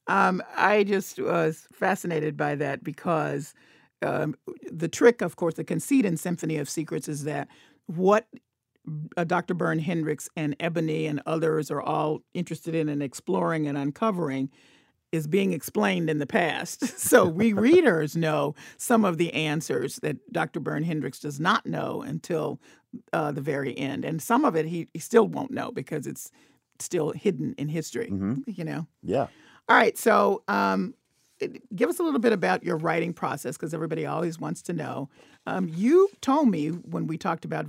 Um, 0.06 0.42
I 0.56 0.84
just 0.84 1.18
was 1.18 1.66
fascinated 1.72 2.36
by 2.36 2.54
that 2.56 2.84
because 2.84 3.54
um, 4.02 4.36
the 4.70 4.88
trick, 4.88 5.22
of 5.22 5.36
course, 5.36 5.54
the 5.54 5.64
conceit 5.64 6.04
in 6.04 6.16
Symphony 6.16 6.58
of 6.58 6.68
Secrets 6.68 7.08
is 7.08 7.24
that 7.24 7.48
what 7.86 8.26
uh, 9.16 9.24
Dr. 9.24 9.54
Bern 9.54 9.78
Hendrix 9.78 10.28
and 10.36 10.58
Eboni 10.58 11.08
and 11.08 11.22
others 11.26 11.70
are 11.70 11.80
all 11.80 12.20
interested 12.34 12.74
in 12.74 12.88
and 12.88 13.02
exploring 13.02 13.66
and 13.66 13.78
uncovering 13.78 14.50
is 15.10 15.26
being 15.26 15.52
explained 15.52 16.10
in 16.10 16.18
the 16.18 16.26
past. 16.26 16.82
So 17.04 17.26
we 17.26 17.52
readers 17.52 18.16
know 18.16 18.54
some 18.76 19.04
of 19.04 19.18
the 19.18 19.32
answers 19.32 19.96
that 19.96 20.16
Dr. 20.32 20.58
Bern 20.58 20.82
Hendrix 20.82 21.20
does 21.20 21.38
not 21.38 21.64
know 21.64 22.02
until 22.02 22.60
uh, 23.12 23.32
the 23.32 23.40
very 23.40 23.76
end. 23.76 24.04
And 24.04 24.22
some 24.22 24.44
of 24.44 24.56
it 24.56 24.66
he, 24.66 24.88
he 24.92 25.00
still 25.00 25.26
won't 25.26 25.50
know 25.50 25.70
because 25.70 26.06
it's 26.06 26.30
still 26.78 27.12
hidden 27.12 27.54
in 27.58 27.68
history, 27.68 28.08
hmm 28.08 28.34
you 28.46 28.64
know? 28.64 28.86
Yeah. 29.02 29.26
All 29.68 29.76
right. 29.76 29.96
So 29.96 30.42
um, 30.48 30.94
give 31.74 31.88
us 31.88 31.98
a 31.98 32.02
little 32.02 32.20
bit 32.20 32.32
about 32.32 32.64
your 32.64 32.76
writing 32.76 33.12
process 33.12 33.56
because 33.56 33.74
everybody 33.74 34.06
always 34.06 34.38
wants 34.38 34.62
to 34.62 34.72
know. 34.72 35.08
Um, 35.46 35.70
you 35.74 36.08
told 36.20 36.48
me 36.48 36.68
when 36.68 37.06
we 37.06 37.18
talked 37.18 37.44
about 37.44 37.66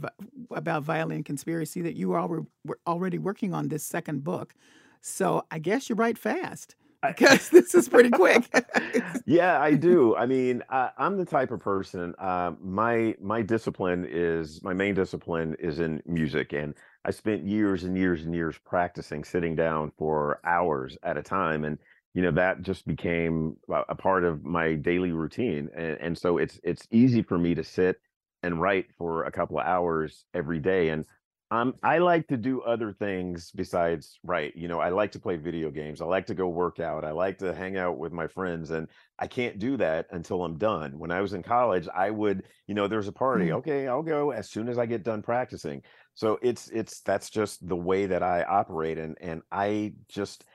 about 0.52 0.84
violin 0.84 1.24
conspiracy 1.24 1.82
that 1.82 1.96
you 1.96 2.16
all 2.16 2.28
were, 2.28 2.46
were 2.66 2.80
already 2.88 3.18
working 3.18 3.54
on 3.54 3.70
this 3.70 3.84
second 3.84 4.24
book. 4.24 4.54
So 5.02 5.46
I 5.52 5.60
guess 5.60 5.90
you 5.90 5.96
write 5.96 6.18
fast 6.18 6.76
because 7.18 7.50
this 7.50 7.76
is 7.76 7.90
pretty 7.90 8.10
quick. 8.10 8.44
yeah, 9.26 9.60
I 9.60 9.74
do. 9.74 10.16
I 10.16 10.26
mean, 10.26 10.64
I, 10.70 10.92
I'm 10.98 11.18
the 11.18 11.26
type 11.26 11.52
of 11.52 11.60
person. 11.60 12.14
Uh, 12.20 12.54
my 12.62 13.16
my 13.22 13.42
discipline 13.42 14.08
is 14.10 14.64
my 14.64 14.74
main 14.74 14.96
discipline 14.96 15.56
is 15.60 15.80
in 15.80 16.02
music, 16.06 16.54
and 16.54 16.74
I 17.06 17.12
spent 17.12 17.46
years 17.46 17.84
and 17.84 17.98
years 17.98 18.24
and 18.24 18.34
years 18.34 18.58
practicing, 18.66 19.24
sitting 19.24 19.56
down 19.56 19.92
for 19.98 20.40
hours 20.44 20.98
at 21.04 21.18
a 21.18 21.24
time, 21.24 21.66
and 21.66 21.78
you 22.14 22.22
know 22.22 22.32
that 22.32 22.62
just 22.62 22.88
became 22.88 23.58
a 23.70 23.96
part 23.96 24.24
of 24.24 24.44
my 24.44 24.74
daily 24.74 25.12
routine, 25.12 25.70
and, 25.76 25.98
and 26.00 26.18
so 26.18 26.38
it's 26.38 26.60
it's 26.64 26.88
easy 26.92 27.22
for 27.22 27.38
me 27.38 27.56
to 27.56 27.64
sit 27.64 28.00
and 28.44 28.62
write 28.62 28.86
for 28.98 29.24
a 29.24 29.32
couple 29.32 29.60
of 29.60 29.66
hours 29.66 30.26
every 30.34 30.60
day, 30.60 30.90
and 30.90 31.06
um, 31.52 31.76
I 31.84 32.00
like 32.00 32.28
to 32.28 32.38
do 32.38 32.62
other 32.62 32.92
things 32.92 33.52
besides 33.52 34.20
write. 34.24 34.56
You 34.56 34.68
know, 34.68 34.80
I 34.80 34.90
like 34.90 35.12
to 35.12 35.20
play 35.20 35.36
video 35.36 35.70
games. 35.70 36.02
I 36.02 36.06
like 36.06 36.26
to 36.28 36.34
go 36.34 36.48
work 36.48 36.80
out. 36.80 37.06
I 37.06 37.12
like 37.12 37.38
to 37.40 37.54
hang 37.54 37.78
out 37.78 38.00
with 38.00 38.12
my 38.12 38.28
friends, 38.28 38.72
and 38.72 38.88
I 39.20 39.28
can't 39.28 39.60
do 39.60 39.78
that 39.78 40.08
until 40.12 40.44
I'm 40.44 40.58
done. 40.58 40.98
When 40.98 41.12
I 41.12 41.22
was 41.22 41.34
in 41.34 41.44
college, 41.44 41.88
I 41.94 42.10
would, 42.10 42.44
you 42.66 42.74
know, 42.74 42.88
there's 42.88 43.08
a 43.08 43.14
party. 43.14 43.48
Mm. 43.48 43.58
Okay, 43.58 43.88
I'll 43.88 44.02
go 44.02 44.32
as 44.32 44.50
soon 44.50 44.68
as 44.68 44.80
I 44.80 44.88
get 44.88 45.04
done 45.04 45.22
practicing. 45.22 45.84
So 46.16 46.40
it's 46.42 46.70
it's 46.70 47.02
that's 47.02 47.30
just 47.30 47.68
the 47.68 47.76
way 47.76 48.08
that 48.08 48.24
I 48.24 48.44
operate, 48.44 48.98
and 48.98 49.16
and 49.22 49.44
I 49.52 49.94
just 50.10 50.46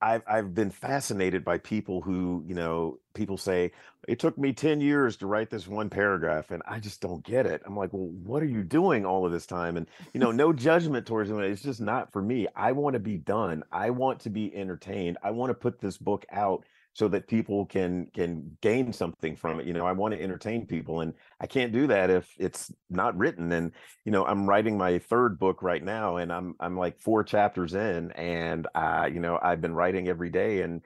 I've 0.00 0.22
I've 0.28 0.54
been 0.54 0.70
fascinated 0.70 1.44
by 1.44 1.58
people 1.58 2.00
who, 2.02 2.44
you 2.46 2.54
know, 2.54 2.98
people 3.14 3.36
say 3.36 3.72
it 4.06 4.18
took 4.20 4.38
me 4.38 4.52
10 4.52 4.80
years 4.80 5.16
to 5.18 5.26
write 5.26 5.50
this 5.50 5.66
one 5.66 5.90
paragraph 5.90 6.50
and 6.50 6.62
I 6.66 6.78
just 6.78 7.00
don't 7.00 7.24
get 7.24 7.46
it. 7.46 7.62
I'm 7.66 7.76
like, 7.76 7.92
"Well, 7.92 8.06
what 8.08 8.42
are 8.42 8.46
you 8.46 8.62
doing 8.62 9.04
all 9.04 9.26
of 9.26 9.32
this 9.32 9.46
time?" 9.46 9.76
And, 9.76 9.88
you 10.14 10.20
know, 10.20 10.30
no 10.30 10.52
judgment 10.52 11.06
towards 11.06 11.28
them. 11.30 11.40
It's 11.40 11.62
just 11.62 11.80
not 11.80 12.12
for 12.12 12.22
me. 12.22 12.46
I 12.54 12.72
want 12.72 12.94
to 12.94 13.00
be 13.00 13.16
done. 13.18 13.64
I 13.72 13.90
want 13.90 14.20
to 14.20 14.30
be 14.30 14.54
entertained. 14.54 15.18
I 15.22 15.32
want 15.32 15.50
to 15.50 15.54
put 15.54 15.80
this 15.80 15.98
book 15.98 16.24
out 16.30 16.64
so 16.98 17.06
that 17.06 17.28
people 17.28 17.64
can 17.66 18.06
can 18.12 18.56
gain 18.60 18.92
something 18.92 19.36
from 19.36 19.60
it. 19.60 19.66
You 19.66 19.72
know, 19.72 19.86
I 19.86 19.92
want 19.92 20.14
to 20.14 20.20
entertain 20.20 20.66
people 20.66 21.00
and 21.02 21.14
I 21.40 21.46
can't 21.46 21.72
do 21.72 21.86
that 21.86 22.10
if 22.10 22.28
it's 22.38 22.72
not 22.90 23.16
written. 23.16 23.52
And, 23.52 23.70
you 24.04 24.10
know, 24.10 24.24
I'm 24.26 24.48
writing 24.48 24.76
my 24.76 24.98
third 24.98 25.38
book 25.38 25.62
right 25.62 25.84
now 25.84 26.16
and 26.16 26.32
I'm 26.32 26.56
I'm 26.58 26.76
like 26.76 26.98
four 26.98 27.22
chapters 27.22 27.74
in 27.74 28.10
and 28.12 28.66
uh, 28.74 29.08
you 29.12 29.20
know, 29.20 29.38
I've 29.40 29.60
been 29.60 29.74
writing 29.74 30.08
every 30.08 30.30
day 30.30 30.62
and 30.62 30.82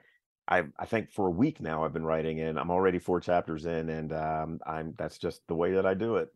I 0.47 0.65
I 0.77 0.85
think 0.85 1.11
for 1.11 1.27
a 1.27 1.31
week 1.31 1.59
now 1.61 1.83
I've 1.83 1.93
been 1.93 2.05
writing 2.05 2.39
and 2.41 2.59
I'm 2.59 2.69
already 2.69 2.99
four 2.99 3.19
chapters 3.19 3.65
in 3.65 3.89
and 3.89 4.13
um 4.13 4.59
I'm 4.67 4.93
that's 4.97 5.17
just 5.17 5.41
the 5.47 5.55
way 5.55 5.71
that 5.73 5.85
I 5.85 5.95
do 5.95 6.17
it. 6.17 6.29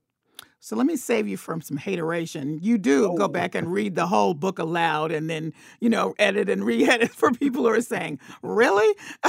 So 0.60 0.76
let 0.76 0.86
me 0.88 0.96
save 0.98 1.28
you 1.28 1.38
from 1.38 1.62
some 1.62 1.78
hateration. 1.78 2.60
You 2.62 2.78
do 2.78 3.12
go 3.12 3.28
Oh, 3.28 3.28
back 3.28 3.56
and 3.56 3.72
read 3.72 3.96
the 3.96 4.08
whole 4.08 4.34
book 4.34 4.60
aloud 4.60 5.12
and 5.12 5.30
then, 5.30 5.54
you 5.80 5.89
know, 5.89 6.15
edit 6.20 6.50
and 6.50 6.63
re-edit 6.65 7.12
for 7.12 7.32
people 7.32 7.63
who 7.63 7.70
are 7.70 7.82
saying, 7.82 8.20
"Really?" 8.41 8.96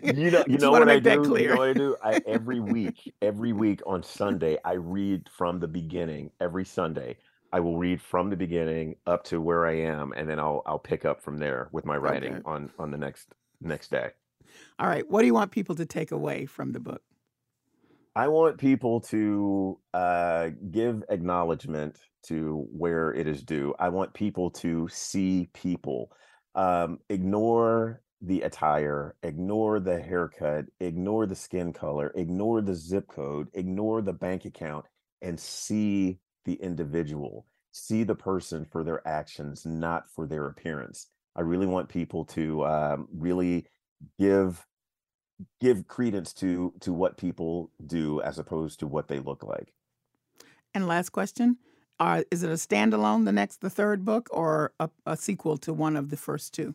You 0.00 0.30
know, 0.30 0.44
you 0.48 0.58
know 0.58 0.74
what 0.74 0.88
I 0.88 0.98
do? 1.00 1.34
You 1.36 1.48
know 1.48 1.56
what 1.58 1.68
I 1.68 1.74
do? 1.74 1.96
I 2.02 2.16
every 2.26 2.60
week, 2.60 3.14
every 3.20 3.52
week 3.52 3.80
on 3.86 4.02
Sunday, 4.02 4.56
I 4.64 4.72
read 4.74 5.28
from 5.28 5.60
the 5.60 5.68
beginning. 5.68 6.30
Every 6.40 6.64
Sunday, 6.64 7.18
I 7.52 7.60
will 7.60 7.76
read 7.78 8.00
from 8.00 8.30
the 8.30 8.36
beginning 8.36 8.96
up 9.06 9.24
to 9.24 9.40
where 9.40 9.66
I 9.66 9.76
am, 9.80 10.12
and 10.16 10.28
then 10.28 10.38
I'll 10.38 10.62
I'll 10.66 10.78
pick 10.78 11.04
up 11.04 11.20
from 11.22 11.38
there 11.38 11.68
with 11.72 11.84
my 11.84 11.96
writing 11.96 12.38
Okay. 12.38 12.42
on 12.44 12.70
on 12.78 12.90
the 12.90 12.98
next 12.98 13.34
next 13.60 13.90
day. 13.90 14.10
All 14.78 14.86
right, 14.88 15.08
what 15.08 15.20
do 15.20 15.26
you 15.26 15.34
want 15.34 15.50
people 15.50 15.74
to 15.76 15.86
take 15.86 16.10
away 16.12 16.46
from 16.46 16.72
the 16.72 16.80
book? 16.80 17.02
I 18.18 18.26
want 18.26 18.58
people 18.58 19.00
to 19.12 19.78
uh, 19.94 20.48
give 20.72 21.04
acknowledgement 21.08 22.00
to 22.24 22.66
where 22.72 23.14
it 23.14 23.28
is 23.28 23.44
due. 23.44 23.76
I 23.78 23.90
want 23.90 24.12
people 24.12 24.50
to 24.62 24.88
see 24.90 25.48
people. 25.54 26.10
Um, 26.56 26.98
ignore 27.08 28.02
the 28.20 28.40
attire, 28.40 29.14
ignore 29.22 29.78
the 29.78 30.02
haircut, 30.02 30.64
ignore 30.80 31.26
the 31.26 31.36
skin 31.36 31.72
color, 31.72 32.12
ignore 32.16 32.60
the 32.60 32.74
zip 32.74 33.06
code, 33.06 33.50
ignore 33.54 34.02
the 34.02 34.14
bank 34.14 34.46
account, 34.46 34.86
and 35.22 35.38
see 35.38 36.18
the 36.44 36.54
individual. 36.54 37.46
See 37.70 38.02
the 38.02 38.16
person 38.16 38.64
for 38.64 38.82
their 38.82 39.06
actions, 39.06 39.64
not 39.64 40.10
for 40.10 40.26
their 40.26 40.46
appearance. 40.46 41.06
I 41.36 41.42
really 41.42 41.68
want 41.68 41.88
people 41.88 42.24
to 42.24 42.66
um, 42.66 43.06
really 43.16 43.68
give 44.18 44.66
give 45.60 45.86
credence 45.88 46.32
to 46.34 46.74
to 46.80 46.92
what 46.92 47.16
people 47.16 47.70
do 47.84 48.20
as 48.22 48.38
opposed 48.38 48.80
to 48.80 48.86
what 48.86 49.08
they 49.08 49.20
look 49.20 49.42
like. 49.44 49.72
And 50.74 50.86
last 50.86 51.10
question: 51.10 51.58
uh, 51.98 52.22
Is 52.30 52.42
it 52.42 52.50
a 52.50 52.54
standalone, 52.54 53.24
the 53.24 53.32
next, 53.32 53.60
the 53.60 53.70
third 53.70 54.04
book, 54.04 54.28
or 54.30 54.72
a, 54.80 54.90
a 55.06 55.16
sequel 55.16 55.56
to 55.58 55.72
one 55.72 55.96
of 55.96 56.10
the 56.10 56.16
first 56.16 56.54
two? 56.54 56.74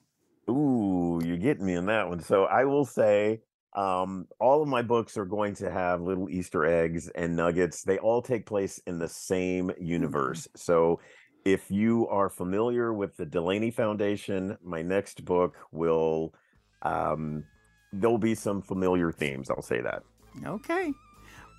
Ooh, 0.49 1.21
you're 1.23 1.37
getting 1.37 1.65
me 1.65 1.73
in 1.75 1.85
that 1.85 2.09
one. 2.09 2.19
So 2.19 2.45
I 2.45 2.65
will 2.65 2.85
say 2.85 3.41
um, 3.73 4.27
all 4.39 4.61
of 4.61 4.67
my 4.67 4.81
books 4.81 5.17
are 5.17 5.25
going 5.25 5.55
to 5.55 5.71
have 5.71 6.01
little 6.01 6.29
Easter 6.29 6.65
eggs 6.65 7.07
and 7.09 7.35
nuggets. 7.35 7.83
They 7.83 7.97
all 7.97 8.21
take 8.21 8.45
place 8.45 8.79
in 8.85 8.99
the 8.99 9.07
same 9.07 9.71
Okay. 10.01 10.41
universe. 10.41 10.47
So 10.55 10.99
if 11.45 11.71
you 11.71 12.07
are 12.09 12.29
familiar 12.29 12.93
with 12.93 13.15
the 13.17 13.25
Delaney 13.25 13.71
Foundation, 13.71 14.57
my 14.61 14.81
next 14.81 15.23
book 15.23 15.55
will 15.71 16.33
um, 16.81 17.45
there'll 17.93 18.17
be 18.17 18.35
some 18.35 18.61
familiar 18.61 19.11
themes. 19.11 19.49
I'll 19.49 19.61
say 19.61 19.81
that. 19.81 20.03
Okay. 20.45 20.93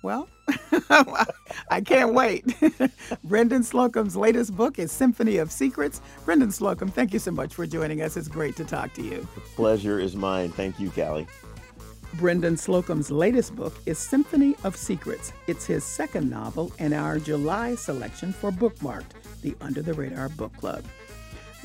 Well, 0.03 0.27
I 1.71 1.81
can't 1.83 2.13
wait. 2.13 2.45
Brendan 3.23 3.63
Slocumb's 3.63 4.15
latest 4.15 4.55
book 4.55 4.77
is 4.77 4.91
Symphony 4.91 5.37
of 5.37 5.51
Secrets. 5.51 5.99
Brendan 6.25 6.49
Slocumb, 6.49 6.93
thank 6.93 7.11
you 7.11 7.17
so 7.17 7.31
much 7.31 7.55
for 7.55 7.65
joining 7.65 8.03
us. 8.03 8.15
It's 8.15 8.27
great 8.27 8.55
to 8.57 8.65
talk 8.65 8.93
to 8.93 9.01
you. 9.01 9.27
Pleasure 9.55 9.99
is 9.99 10.15
mine. 10.15 10.51
Thank 10.51 10.79
you, 10.79 10.91
Callie. 10.91 11.25
Brendan 12.15 12.55
Slocumb's 12.55 13.09
latest 13.09 13.55
book 13.55 13.73
is 13.87 13.97
Symphony 13.97 14.55
of 14.63 14.75
Secrets. 14.75 15.33
It's 15.47 15.65
his 15.65 15.83
second 15.83 16.29
novel 16.29 16.71
in 16.77 16.93
our 16.93 17.17
July 17.17 17.73
selection 17.73 18.31
for 18.31 18.51
Bookmarked, 18.51 19.41
the 19.41 19.55
Under 19.59 19.81
the 19.81 19.93
Radar 19.93 20.29
Book 20.29 20.55
Club. 20.55 20.85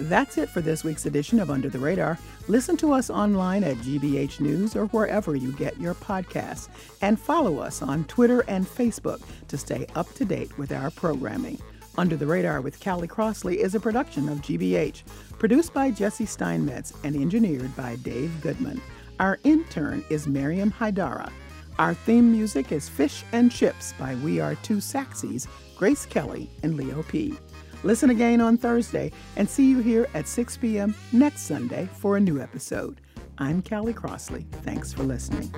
That's 0.09 0.39
it 0.39 0.49
for 0.49 0.63
this 0.63 0.83
week's 0.83 1.05
edition 1.05 1.39
of 1.41 1.51
Under 1.51 1.69
the 1.69 1.79
Radar. 1.79 2.19
Listen 2.49 2.75
to 2.79 2.93
us 2.93 3.11
online 3.11 3.63
at 3.63 3.77
GBH 3.77 4.41
News 4.41 4.75
or 4.75 4.87
wherever 4.87 5.37
you 5.37 5.53
get 5.53 5.79
your 5.79 5.95
podcasts. 5.95 6.69
And 7.03 7.21
follow 7.21 7.59
us 7.59 7.83
on 7.83 8.05
Twitter 8.05 8.41
and 8.49 8.67
Facebook 8.67 9.21
to 9.49 9.59
stay 9.59 9.87
up 9.95 10.11
to 10.15 10.25
date 10.25 10.57
with 10.57 10.73
our 10.73 10.91
programming. 10.91 11.59
Under 11.99 12.17
the 12.17 12.27
Radar 12.27 12.63
with 12.63 12.83
Callie 12.83 13.09
Crossley 13.09 13.61
is 13.61 13.75
a 13.75 13.81
production 13.81 14.31
of 14.31 14.39
GBH, 14.39 15.03
produced 15.39 15.75
by 15.75 15.91
Jesse 15.91 16.25
Steinmetz 16.25 16.95
and 17.05 17.15
engineered 17.15 17.77
by 17.77 17.97
Dave 17.97 18.41
Goodman. 18.41 18.81
Our 19.19 19.39
intern 19.45 20.03
is 20.09 20.27
Miriam 20.27 20.73
Haidara. 20.73 21.31
Our 21.79 21.93
theme 21.93 22.33
music 22.33 22.73
is 22.73 22.89
Fish 22.89 23.23
and 23.33 23.53
Chips 23.53 23.93
by 23.99 24.15
We 24.17 24.41
Are 24.41 24.55
Two 24.57 24.77
Saxies, 24.77 25.47
Grace 25.77 26.07
Kelly 26.07 26.49
and 26.63 26.77
Leo 26.77 27.03
P. 27.03 27.35
Listen 27.83 28.11
again 28.11 28.41
on 28.41 28.57
Thursday 28.57 29.11
and 29.37 29.49
see 29.49 29.69
you 29.69 29.81
here 29.81 30.07
at 30.15 30.29
6 30.29 30.57
p.m. 30.59 30.95
next 31.13 31.43
Sunday 31.43 31.89
for 31.95 32.17
a 32.17 32.21
new 32.21 32.41
episode. 32.41 33.01
I'm 33.39 33.63
Callie 33.63 33.95
Crossley. 33.95 34.47
Thanks 34.65 34.93
for 34.93 35.03
listening. 35.03 35.51